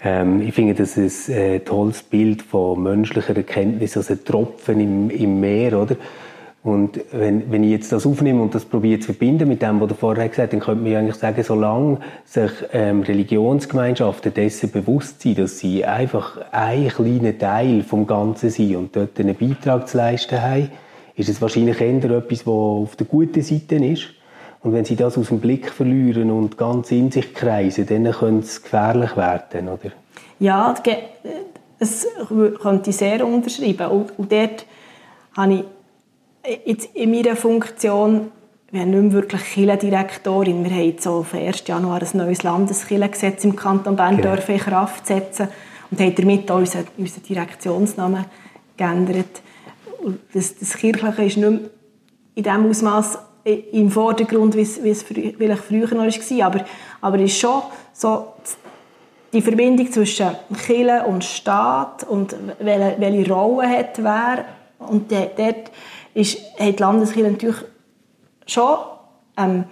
[0.04, 5.12] Ähm, ich finde, das ist ein tolles Bild von menschlicher Erkenntnis, also ein Tropfen im,
[5.12, 5.98] im Meer, oder?
[6.66, 9.88] Und wenn, wenn ich jetzt das aufnehme und das probiere zu verbinden mit dem, was
[9.88, 15.22] du vorher gesagt hast, dann könnte man eigentlich sagen, solange sich ähm, Religionsgemeinschaften dessen bewusst
[15.22, 19.98] sind, dass sie einfach ein kleiner Teil vom Ganzen sind und dort einen Beitrag zu
[19.98, 20.72] leisten haben,
[21.16, 24.08] ist es wahrscheinlich eher etwas, was auf der guten Seite ist.
[24.64, 28.44] Und wenn sie das aus dem Blick verlieren und ganz in sich kreisen, dann könnte
[28.44, 29.92] es gefährlich werden, oder?
[30.40, 30.74] Ja,
[31.78, 32.08] es
[32.60, 33.86] könnte ich sehr unterschreiben.
[33.86, 34.66] Und, und dort
[35.38, 35.64] habe ich
[36.66, 38.32] jetzt in meiner Funktion,
[38.72, 40.64] wir haben nicht mehr wirklich Kirchendirektorin.
[40.64, 41.64] Wir haben jetzt so auf 1.
[41.68, 44.36] Januar ein neues Landeskirchengesetz im Kanton Bern genau.
[44.36, 45.48] dürfen in Kraft setzen
[45.92, 48.26] und haben damit auch unseren, unseren Direktionsnamen
[48.76, 49.42] geändert.
[50.34, 51.60] Das, das Kirchliche ist nicht mehr
[52.36, 53.20] in dem Ausmaß
[53.72, 56.66] im Vordergrund, wie es, wie es vielleicht früher noch war, aber,
[57.00, 57.62] aber es ist schon
[57.94, 58.34] so
[59.32, 60.32] die Verbindung zwischen
[60.66, 64.46] Kirche und Staat und welche, welche Rolle hat wer
[64.80, 65.72] und dort
[66.16, 67.58] ist, hat die Landeskirche natürlich
[68.48, 68.78] schon
[69.38, 69.66] ähm,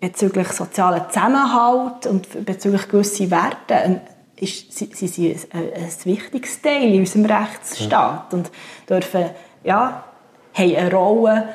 [0.00, 4.00] bezüglich sozialen Zusammenhalt und bezüglich gewisser Werte ähm,
[4.36, 8.50] ist, sie sind ein, ein, wichtiges Teil in unserem Rechtsstaat und
[8.88, 9.30] dürfen,
[9.64, 10.04] ja,
[10.54, 11.48] haben eine Rolle,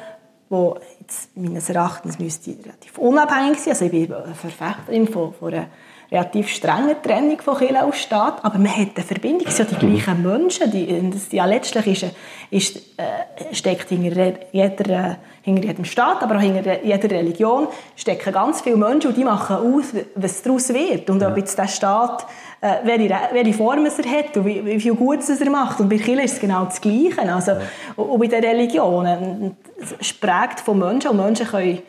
[0.49, 3.73] die jetzt meines Erachtens müsste relativ unabhängig sein.
[3.73, 5.67] Also ich bin eine Verfechterin von, von einer
[6.13, 9.79] relativ strenge Trennung von Kirche und Staat, aber man hat eine Verbindung, es sind ja
[9.79, 12.15] die gleichen Menschen, die, das, ja letztlich ist,
[12.51, 18.61] ist, äh, steckt hinter, jeder, hinter jedem Staat, aber auch hinter jeder Religion stecken ganz
[18.61, 19.85] viele Menschen und die machen aus,
[20.15, 22.27] was daraus wird und ob jetzt der Staat
[22.61, 25.81] äh, welche, welche Form es er hat und wie, wie viel Gutes er macht.
[25.81, 27.21] Und bei Kirche ist es genau das Gleiche.
[27.21, 27.59] Also, ja.
[27.97, 29.57] Und bei den Religionen.
[29.99, 31.79] Es prägt von Menschen und Menschen können,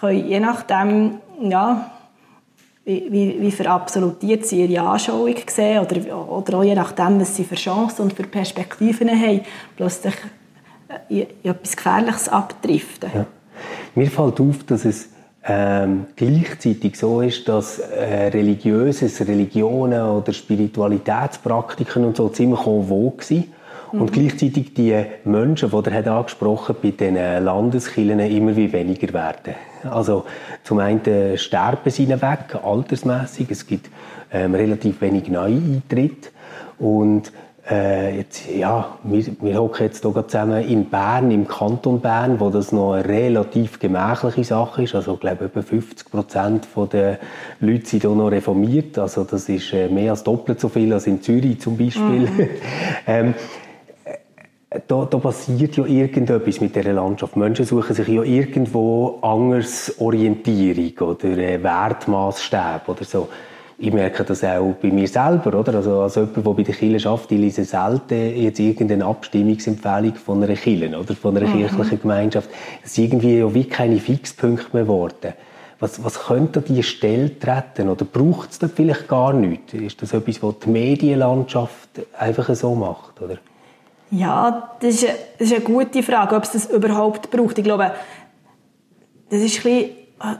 [0.00, 1.92] können je nachdem, ja,
[2.84, 7.54] wie, wie verabsolutiert sie ihre Anschauung sehen oder, oder auch je nachdem, was sie für
[7.54, 9.42] Chancen und für Perspektiven haben,
[9.76, 10.14] plötzlich
[11.08, 13.10] in, in etwas Gefährliches abdriften.
[13.14, 13.26] Ja.
[13.94, 15.10] Mir fällt auf, dass es
[15.44, 23.22] ähm, gleichzeitig so ist, dass äh, religiöses, Religionen oder Spiritualitätspraktiken und so ziemlich en vogue
[23.22, 23.48] sind
[23.92, 24.12] und mhm.
[24.12, 27.14] gleichzeitig die Menschen, die er angesprochen hat, bei den
[27.44, 29.54] Landeskirchen immer wie weniger werden.
[29.88, 30.24] Also
[30.64, 33.50] zum einen sterben sie weg, altersmässig.
[33.50, 33.90] Es gibt
[34.32, 36.30] ähm, relativ wenig Neueintritte
[36.78, 37.32] und
[37.70, 42.50] äh, jetzt, ja, wir, wir hocken jetzt hier zusammen in Bern, im Kanton Bern, wo
[42.50, 44.94] das noch eine relativ gemächliche Sache ist.
[44.94, 47.18] Also, ich glaube, etwa 50 Prozent der
[47.60, 48.98] Leute sind hier noch reformiert.
[48.98, 52.20] Also, das ist äh, mehr als doppelt so viel als in Zürich zum Beispiel.
[52.20, 52.48] Mhm.
[53.06, 53.34] ähm,
[54.70, 57.36] da, da passiert ja irgendetwas mit dieser Landschaft.
[57.36, 63.28] Menschen suchen sich ja irgendwo anders Orientierung oder äh, Wertmaßstäbe oder so.
[63.78, 65.74] Ich merke das auch bei mir selber, oder?
[65.74, 70.44] Also als jemand, der bei der Kirche arbeitet, ich lese selten jetzt irgendeine Abstimmungsempfehlung von
[70.44, 71.58] einer Kirche oder von einer mhm.
[71.58, 72.50] kirchlichen Gemeinschaft.
[72.84, 75.32] Es sind irgendwie ja wie keine Fixpunkte mehr geworden.
[75.80, 77.88] Was, was könnte an diese Stelle treten?
[77.88, 79.72] Oder braucht es da vielleicht gar nichts?
[79.72, 83.38] Ist das etwas, was die Medienlandschaft einfach so macht, oder?
[84.10, 87.58] Ja, das ist, eine, das ist eine gute Frage, ob es das überhaupt braucht.
[87.58, 87.92] Ich glaube,
[89.30, 89.90] das ist ein bisschen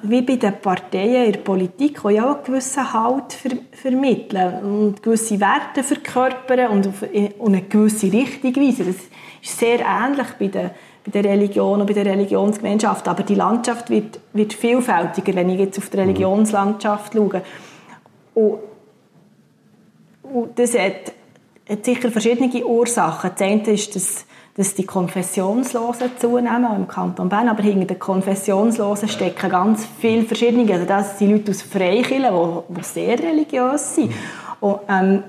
[0.03, 4.63] wie bei den Parteien in der Politik, die ja auch einen gewissen Halt ver vermitteln
[4.63, 8.87] und gewisse Werte verkörpern und auf eine gewisse Richtung weisen.
[8.87, 8.97] Das
[9.43, 13.09] ist sehr ähnlich bei der, bei der Religion und bei der Religionsgemeinschaft.
[13.09, 16.03] Aber die Landschaft wird, wird vielfältiger, wenn ich jetzt auf die mhm.
[16.03, 17.43] Religionslandschaft schaue.
[18.35, 18.59] Und,
[20.25, 21.13] und das hat
[21.71, 23.31] hat sicher verschiedene Ursachen.
[23.33, 29.09] Das eine ist, dass, dass die Konfessionslosen zunehmen, im Kanton Bern, aber hinter den Konfessionslosen
[29.09, 30.73] stecken ganz viele verschiedene.
[30.73, 34.13] Also das sind Leute aus Freikirchen, die, die sehr religiös sind.
[34.61, 35.23] Und, ähm,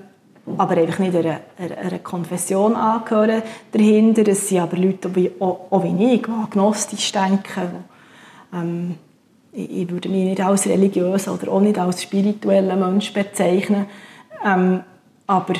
[0.58, 4.28] aber einfach nicht einer, einer Konfession angehören dahinter.
[4.28, 7.86] Es sind aber Leute, die auch, wie ich, die agnostisch denken.
[8.54, 8.96] Ähm,
[9.54, 13.86] ich, ich, würde mich nicht als religiös oder auch nicht als spiritueller Mensch bezeichnen.
[14.44, 14.82] Ähm,
[15.28, 15.54] aber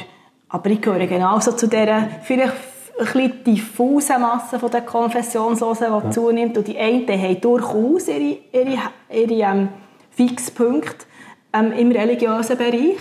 [0.52, 2.54] aber ich gehöre genauso zu dieser vielleicht
[3.00, 6.12] ein diffusen Masse von der Konfessionslosen, die ja.
[6.12, 6.58] zunimmt.
[6.58, 8.78] Und die einen haben durchaus ihre, ihre,
[9.10, 9.70] ihre ähm,
[10.12, 11.06] Fixpunkte
[11.54, 13.00] ähm, im religiösen Bereich.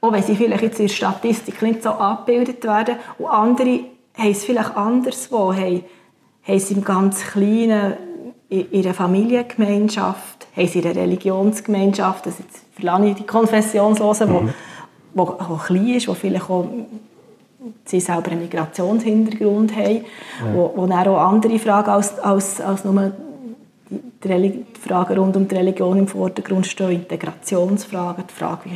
[0.00, 2.96] Auch wenn sie vielleicht jetzt in der Statistik nicht so abgebildet werden.
[3.18, 3.80] Und andere
[4.16, 5.84] haben es vielleicht anderswo, haben,
[6.44, 7.94] haben es im ganz Kleinen
[8.48, 14.54] in ihrer Familiengemeinschaft, haben sie eine Religionsgemeinschaft, das jetzt verlange ich die Konfessionslosen, mhm.
[15.14, 16.66] Wo, wo, klein ist, wo vielleicht auch
[17.84, 20.54] sie selber einen Migrationshintergrund haben, ja.
[20.54, 23.12] wo, wo dann auch andere Fragen als, als, als nur
[24.24, 28.70] die, Fragen rund um die Religion im Vordergrund stehen, Integrationsfragen, die Frage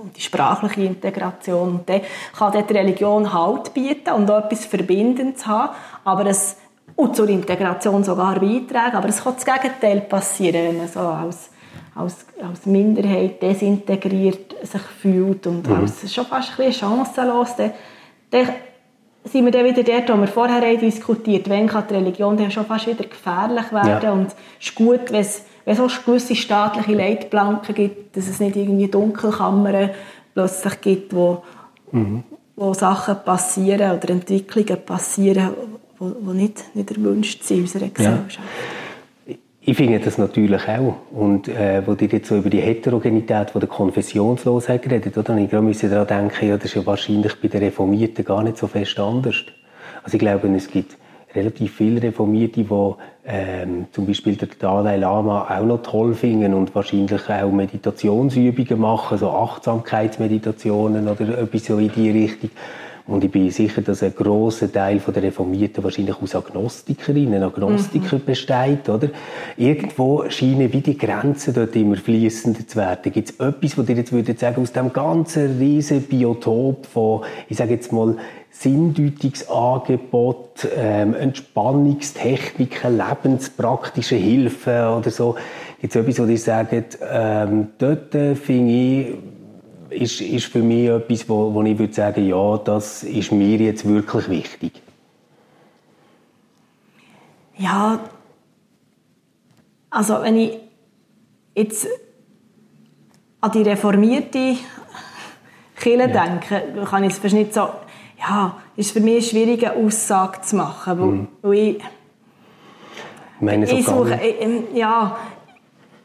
[0.00, 1.70] um die sprachliche Integration.
[1.70, 2.02] Und dann
[2.36, 5.74] kann die Religion Halt bieten und auch etwas Verbindendes haben,
[6.04, 6.56] aber es,
[6.96, 11.50] und zur Integration sogar beitragen, aber es kann das Gegenteil passieren, wenn man so als,
[12.00, 15.76] als, als Minderheit desintegriert sich fühlt und mhm.
[15.76, 17.72] als schon fast ein bisschen chancenlos, dann,
[18.30, 18.48] dann
[19.24, 22.50] sind wir dann wieder dort, wo wir vorher diskutiert haben, wenn kann die Religion dann
[22.50, 24.02] schon fast wieder gefährlich werden.
[24.02, 24.12] Ja.
[24.12, 28.40] Und es ist gut, wenn es, wenn es auch gewisse staatliche Leitplanken gibt, dass es
[28.40, 29.90] nicht irgendwie Dunkelkammern
[30.32, 31.42] plötzlich gibt, wo,
[31.92, 32.24] mhm.
[32.56, 35.50] wo Sachen passieren oder Entwicklungen passieren,
[36.00, 38.38] die nicht, nicht erwünscht sind in unserer Gesellschaft.
[38.38, 38.80] Ja.
[39.62, 40.96] Ich finde das natürlich auch.
[41.10, 45.34] Und äh, wo ihr jetzt so über die Heterogenität von der Konfessionslosen geredet oder?
[45.34, 48.56] Und ich musste daran denken, ja, das ist ja wahrscheinlich bei den Reformierten gar nicht
[48.56, 49.44] so fest anders.
[50.02, 50.96] Also ich glaube, es gibt
[51.34, 52.94] relativ viele Reformierte, die
[53.26, 59.18] ähm, zum Beispiel der Dalai Lama auch noch toll finden und wahrscheinlich auch Meditationsübungen machen,
[59.18, 62.50] so Achtsamkeitsmeditationen oder etwas so in die Richtung.
[63.10, 68.24] Und ich bin sicher, dass ein großer Teil der Reformierten wahrscheinlich aus Agnostikerinnen, Agnostiker mhm.
[68.24, 69.08] besteht, oder?
[69.56, 73.10] Irgendwo scheinen wie die Grenzen dort immer fließender zu werden.
[73.10, 77.56] Gibt es etwas, was ihr jetzt würdet sagen, aus dem ganzen riesen Biotop von, ich
[77.56, 78.16] sage jetzt mal,
[78.52, 85.34] Sinndeutungsangebot, ähm, Entspannungstechniken, lebenspraktische Hilfen oder so.
[85.80, 89.16] Gibt es etwas, wo ihr sagt, ähm, dort finde ich,
[89.90, 93.86] ist, ist für mich etwas, wo, wo ich würde sagen, ja, das ist mir jetzt
[93.86, 94.82] wirklich wichtig.
[97.58, 98.00] Ja,
[99.90, 100.58] also wenn ich
[101.54, 101.86] jetzt
[103.40, 104.56] an die reformierte
[105.76, 106.26] Kirche ja.
[106.26, 107.68] denke, kann ich es nicht so,
[108.18, 111.28] ja, ist für mich eine schwierige Aussage zu machen, weil, mhm.
[111.42, 111.82] weil ich, ich,
[113.40, 115.16] meine, so ich suche, ich, ja,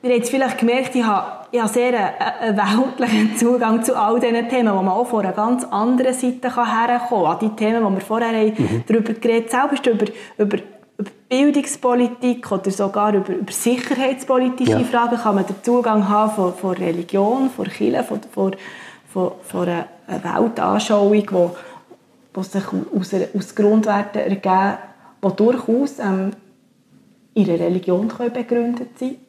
[0.02, 3.96] ihr habt es vielleicht gemerkt, ich habe ich habe sehr einen, einen weltlichen Zugang zu
[3.96, 7.34] all diesen Themen, wo man auch von einer ganz anderen Seite herkommen kann.
[7.34, 8.84] An die Themen, die wir vorher mhm.
[8.88, 10.06] darüber geredet haben, selbst über,
[10.38, 10.58] über,
[10.98, 14.80] über Bildungspolitik oder sogar über, über sicherheitspolitische ja.
[14.80, 18.56] Fragen kann man den Zugang haben von, von Religion, von Kirche, von, von,
[19.12, 24.78] von, von einer Weltanschauung, die sich aus, aus Grundwerten ergeben,
[25.24, 26.32] die durchaus ähm,
[27.34, 29.25] ihre Religion begründet sein können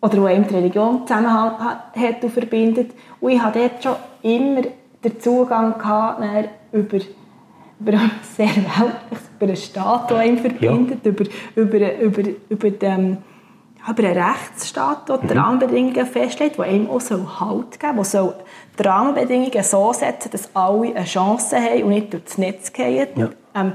[0.00, 2.92] oder wo eben die Religion Zusammenhalt hat und verbindet.
[3.20, 4.62] Und ich hatte dort schon immer
[5.04, 6.22] den Zugang gehabt,
[6.72, 6.98] über,
[7.80, 7.92] über
[8.36, 11.10] sehr weltlich, über einen Staat, der ihn verbindet, ja.
[11.10, 11.24] über,
[11.54, 13.18] über, über, über, den,
[13.88, 15.28] über einen Rechtsstaat, der mhm.
[15.28, 17.00] die Rahmenbedingungen festlegt, der ihm auch
[17.40, 18.34] Halt geben soll, der soll
[18.78, 23.08] die Rahmenbedingungen so setzen, dass alle eine Chance haben und nicht durchs Netz gehen.
[23.16, 23.28] Ja.
[23.54, 23.72] Ähm,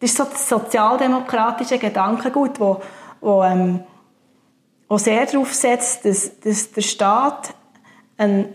[0.00, 2.80] das ist so das sozialdemokratische Gedankengut, wo,
[3.20, 3.80] wo ähm,
[4.94, 7.54] der sehr darauf setzt, dass, dass der Staat
[8.16, 8.48] eine,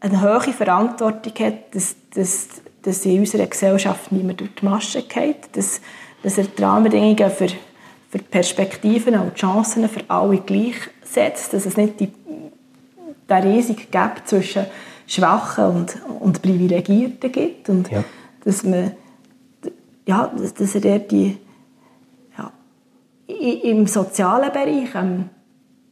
[0.00, 2.48] eine hohe Verantwortung hat, dass, dass,
[2.82, 5.80] dass in unserer Gesellschaft niemand durch die Masche geht, dass,
[6.22, 7.48] dass er die Rahmenbedingungen für,
[8.10, 12.12] für Perspektiven und Chancen für alle gleich setzt, dass es nicht die,
[13.28, 14.66] den riesigen Gap zwischen
[15.06, 18.02] Schwachen und, und Privilegierten gibt und ja.
[18.44, 18.92] dass man
[20.06, 21.36] ja, dass er die,
[22.38, 22.52] ja,
[23.26, 25.30] im sozialen Bereich ähm,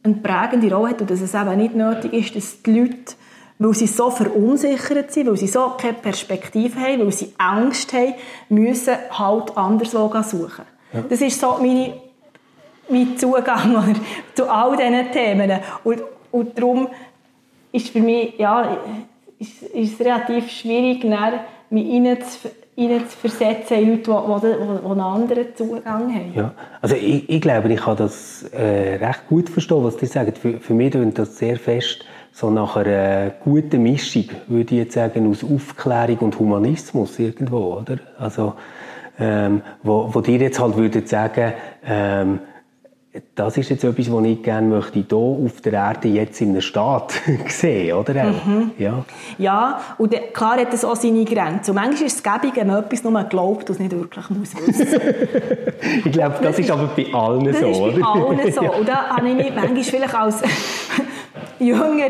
[0.05, 3.15] eine prägende Rolle hat und dass es eben nicht nötig ist, dass die Leute,
[3.57, 8.13] weil sie so verunsichert sind, weil sie so keine Perspektive haben, weil sie Angst haben,
[8.49, 10.65] müssen halt anderswo suchen.
[10.93, 11.03] Ja.
[11.09, 11.93] Das ist so meine,
[12.89, 13.95] mein Zugang
[14.33, 15.59] zu all diesen Themen.
[15.83, 16.87] Und, und darum
[17.71, 18.77] ist für mich, ja,
[19.39, 21.03] ist, ist es relativ schwierig,
[21.69, 21.85] mich
[22.75, 26.33] hineinzuversetzen in Leute, die, die, die einen anderen Zugang haben.
[26.35, 30.33] Ja, also ich, ich glaube, ich kann das äh, recht gut verstehen, was die sagen.
[30.35, 32.05] Für, für mich klingt das sehr fest
[32.35, 37.97] so nach einer guten Mischung, würde ich jetzt sagen, aus Aufklärung und Humanismus irgendwo, oder?
[38.19, 38.55] Also,
[39.17, 41.53] ähm, wo, wo dir jetzt halt würdet sagen,
[41.87, 42.39] ähm,
[43.35, 46.61] das ist jetzt etwas, was ich gerne möchte, hier auf der Erde jetzt in einem
[46.61, 47.13] Staat
[47.47, 48.13] sehen, oder?
[48.25, 48.71] Mhm.
[48.77, 49.05] Ja.
[49.37, 51.71] ja, und klar hat das auch seine Grenzen.
[51.71, 54.53] Und manchmal ist es gäbig, wenn man etwas nur glaubt und es nicht wirklich muss
[54.55, 54.99] wissen.
[56.05, 57.99] ich glaube, das, das, ist aber bei allen das so, ist oder?
[57.99, 58.61] bei allen so.
[58.79, 60.41] Und da habe ich mich manchmal vielleicht als
[61.59, 62.09] jüngere,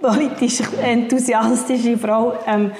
[0.00, 2.70] politisch enthusiastische Frau ähm,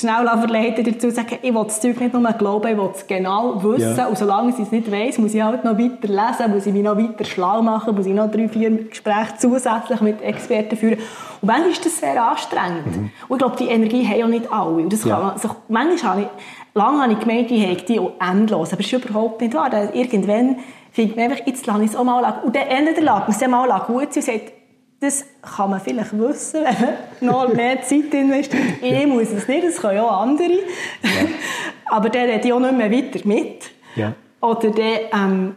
[0.00, 3.62] schnell verleiten dazu sagen, ich will das Zeug nicht nur glauben, ich will es genau
[3.62, 3.96] wissen.
[3.96, 4.06] Ja.
[4.06, 6.82] Und solange ich es nicht weiss, muss ich halt noch weiter lesen, muss ich mich
[6.82, 10.98] noch weiter schlau machen, muss ich noch drei, vier Gespräche zusätzlich mit Experten führen.
[11.40, 12.86] Und manchmal ist das sehr anstrengend.
[12.86, 13.10] Mhm.
[13.28, 14.82] Und ich glaube, die Energie haben ja nicht alle.
[14.82, 15.14] Und das ja.
[15.14, 16.28] kann man, also, manchmal habe ich,
[16.74, 18.72] lange habe ich gemeint, die haben die auch endlos.
[18.72, 19.70] Aber das ist überhaupt nicht wahr.
[19.94, 20.56] Irgendwann
[20.92, 23.46] findet man einfach, jetzt lasse ich es auch mal Und dann endet der Laden, es
[23.48, 24.55] mal gut und sagt,
[25.00, 28.82] das kann man vielleicht wissen, wenn man noch mehr Zeit investiert.
[28.82, 30.52] Ich muss es nicht, das können auch andere.
[31.02, 31.10] Ja.
[31.86, 33.70] Aber der redet ja auch nicht mehr weiter mit.
[33.94, 34.14] Ja.
[34.40, 35.56] Oder der, ähm,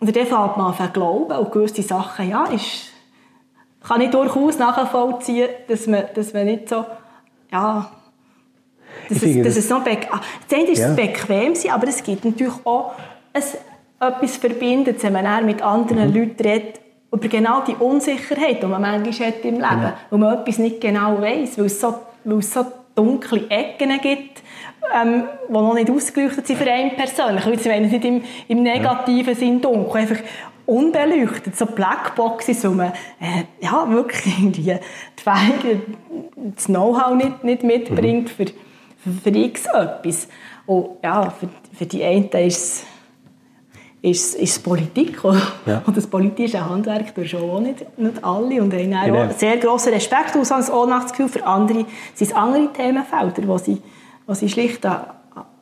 [0.00, 2.92] oder der fängt man an glauben und gewisse Sachen, ja, ist,
[3.82, 6.84] kann ich durchaus nachvollziehen, dass man, dass man nicht so,
[7.50, 7.90] ja,
[9.08, 10.92] dass, es, dass es noch bequem, ah, das ist ja.
[10.92, 12.92] bequem sein, aber es gibt natürlich auch
[13.32, 13.42] ein,
[14.00, 16.16] etwas Verbindendes, wenn man mit anderen mhm.
[16.16, 16.80] Leuten redet,
[17.10, 19.96] über genau die Unsicherheit, die man manchmal hat im Leben, ja.
[20.10, 21.94] wo man etwas nicht genau weiß, weil es so,
[22.24, 24.42] weil es so dunkle Ecken gibt,
[24.94, 27.46] ähm, die noch nicht ausgeleuchtet sind für einen persönlich.
[27.46, 29.38] Ich meine nicht im, im negativen ja.
[29.38, 30.18] Sinn dunkel, einfach
[30.66, 34.76] unbeleuchtet, so Blackboxes, wo man äh, ja, wirklich die
[35.16, 35.80] Fähigkeit,
[36.36, 38.44] das Know-how nicht, nicht mitbringt mhm.
[38.44, 38.52] für,
[38.98, 40.28] für, für x etwas.
[40.66, 42.86] Und ja, für, für die einen ist es
[44.02, 45.20] ist, ist Politik.
[45.66, 45.82] Ja.
[45.86, 48.62] Und das politische Handwerk tun schon auch nicht, nicht alle.
[48.62, 49.24] Und haben genau.
[49.24, 51.28] auch sehr grossen Respekt aus als Ohnmachtsgefühl.
[51.28, 51.84] Für andere
[52.14, 53.82] sind es andere Themenfelder, wo sie,
[54.26, 55.00] wo sie schlicht an,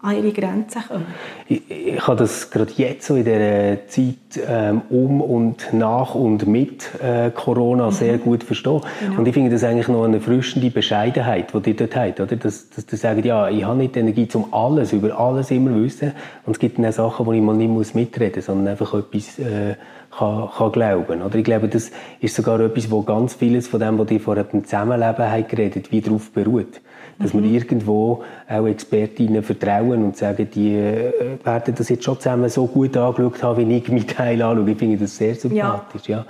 [0.03, 1.07] an ihre Grenzen kommen.
[1.49, 6.47] Ich, ich habe das gerade jetzt so in dieser Zeit ähm, um und nach und
[6.47, 7.93] mit äh, Corona mhm.
[7.93, 8.81] sehr gut verstehen.
[9.01, 9.19] Genau.
[9.19, 12.21] Und ich finde das eigentlich noch eine erfrischende Bescheidenheit, die die dort hat.
[12.21, 12.37] Oder?
[12.37, 15.71] Dass, dass die sagen, ja, ich habe nicht die Energie, um alles, über alles immer
[15.71, 16.13] zu wissen.
[16.45, 19.39] Und es gibt dann Sachen, wo ich mal nicht muss mitreden muss, sondern einfach etwas
[19.39, 19.77] äh,
[20.17, 21.23] kann, kann glauben.
[21.23, 21.91] Oder ich glaube, das
[22.21, 25.91] ist sogar etwas, wo ganz vieles von dem, was die vor dem Zusammenleben haben geredet,
[25.93, 26.81] wie darauf beruht.
[27.19, 27.45] Dass mhm.
[27.45, 31.13] wir irgendwo auch Expertinnen vertrauen und sagen, die äh,
[31.43, 34.71] werden das jetzt schon zusammen so gut angeschaut haben, wie ich mit Teil anschaue.
[34.71, 36.09] Ich finde das sehr sympathisch.
[36.09, 36.19] Ja.
[36.19, 36.27] ja.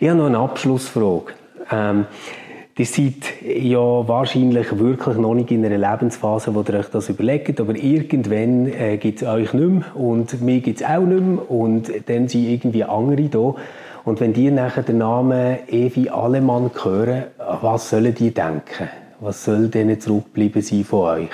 [0.00, 1.32] Ich habe noch eine Abschlussfrage.
[1.70, 2.06] Ähm,
[2.76, 3.14] Ihr seid
[3.46, 8.66] ja wahrscheinlich wirklich noch nicht in einer Lebensphase, wo ihr euch das überlegt, aber irgendwann
[8.66, 12.26] äh, gibt es euch nicht mehr und mir gibt es auch nicht mehr und dann
[12.26, 13.54] sind irgendwie andere da.
[14.04, 17.26] Und wenn die nachher den Namen Evi Allemann hören,
[17.60, 18.88] was sollen die denken?
[19.20, 21.30] Was soll denen zurückbleiben sein von euch?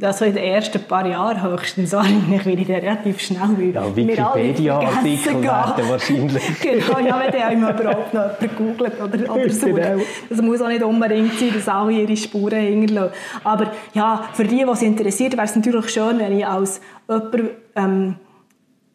[0.00, 3.74] Also in den ersten paar Jahren höchstens eigentlich, weil ich relativ schnell will.
[3.74, 6.60] Ja, Wikipedia-Artikel werden wahrscheinlich.
[6.60, 9.74] genau, ja, wenn dann immer überhaupt noch jemand googelt oder, oder sucht.
[9.74, 10.02] Genau.
[10.28, 13.12] Das muss auch nicht unbedingt sein, dass alle ihre Spuren hinterlassen.
[13.42, 17.50] Aber ja, für die, die es interessiert, wäre es natürlich schön, wenn ich als jemand
[17.74, 18.14] ähm,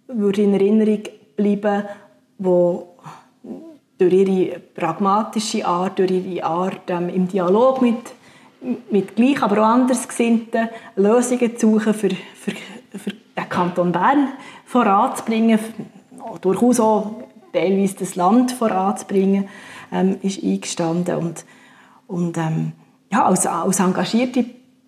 [0.07, 1.03] würde in Erinnerung
[1.35, 1.83] bleiben
[2.37, 2.92] wo
[3.97, 8.13] durch ihre pragmatische Art, durch ihre Art ähm, im Dialog mit
[8.89, 12.51] mit gleich, aber auch Andersgesinnten Lösungen zu suchen, für, für,
[12.97, 14.29] für den Kanton Bern
[14.65, 15.59] voranzubringen,
[16.41, 17.11] durchaus auch
[17.51, 19.49] teilweise das Land voranzubringen,
[19.91, 21.17] ähm, ist eingestanden.
[21.17, 21.45] Und,
[22.07, 22.71] und ähm,
[23.11, 24.45] ja, als, als engagierte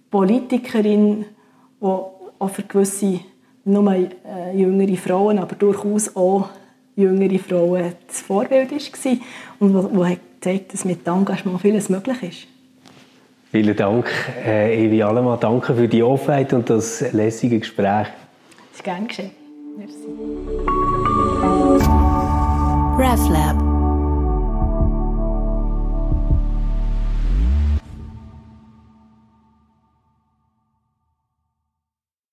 [0.10, 1.26] Politikerin,
[1.82, 3.20] die auch für gewisse,
[3.66, 4.08] nur äh,
[4.56, 6.50] jüngere Frauen, aber durchaus auch
[6.96, 9.12] jüngere Frauen das Vorbild war
[9.60, 12.48] und wo, wo hat gezeigt, dass mit Engagement vieles möglich ist.
[13.52, 14.08] Vielen Dank,
[14.46, 15.40] äh, Evi Allemann.
[15.40, 18.08] Danke für die Offenheit und das lässige Gespräch.
[18.08, 19.32] Das ist gern geschehen.
[19.78, 20.06] Merci.
[22.98, 23.65] RefLab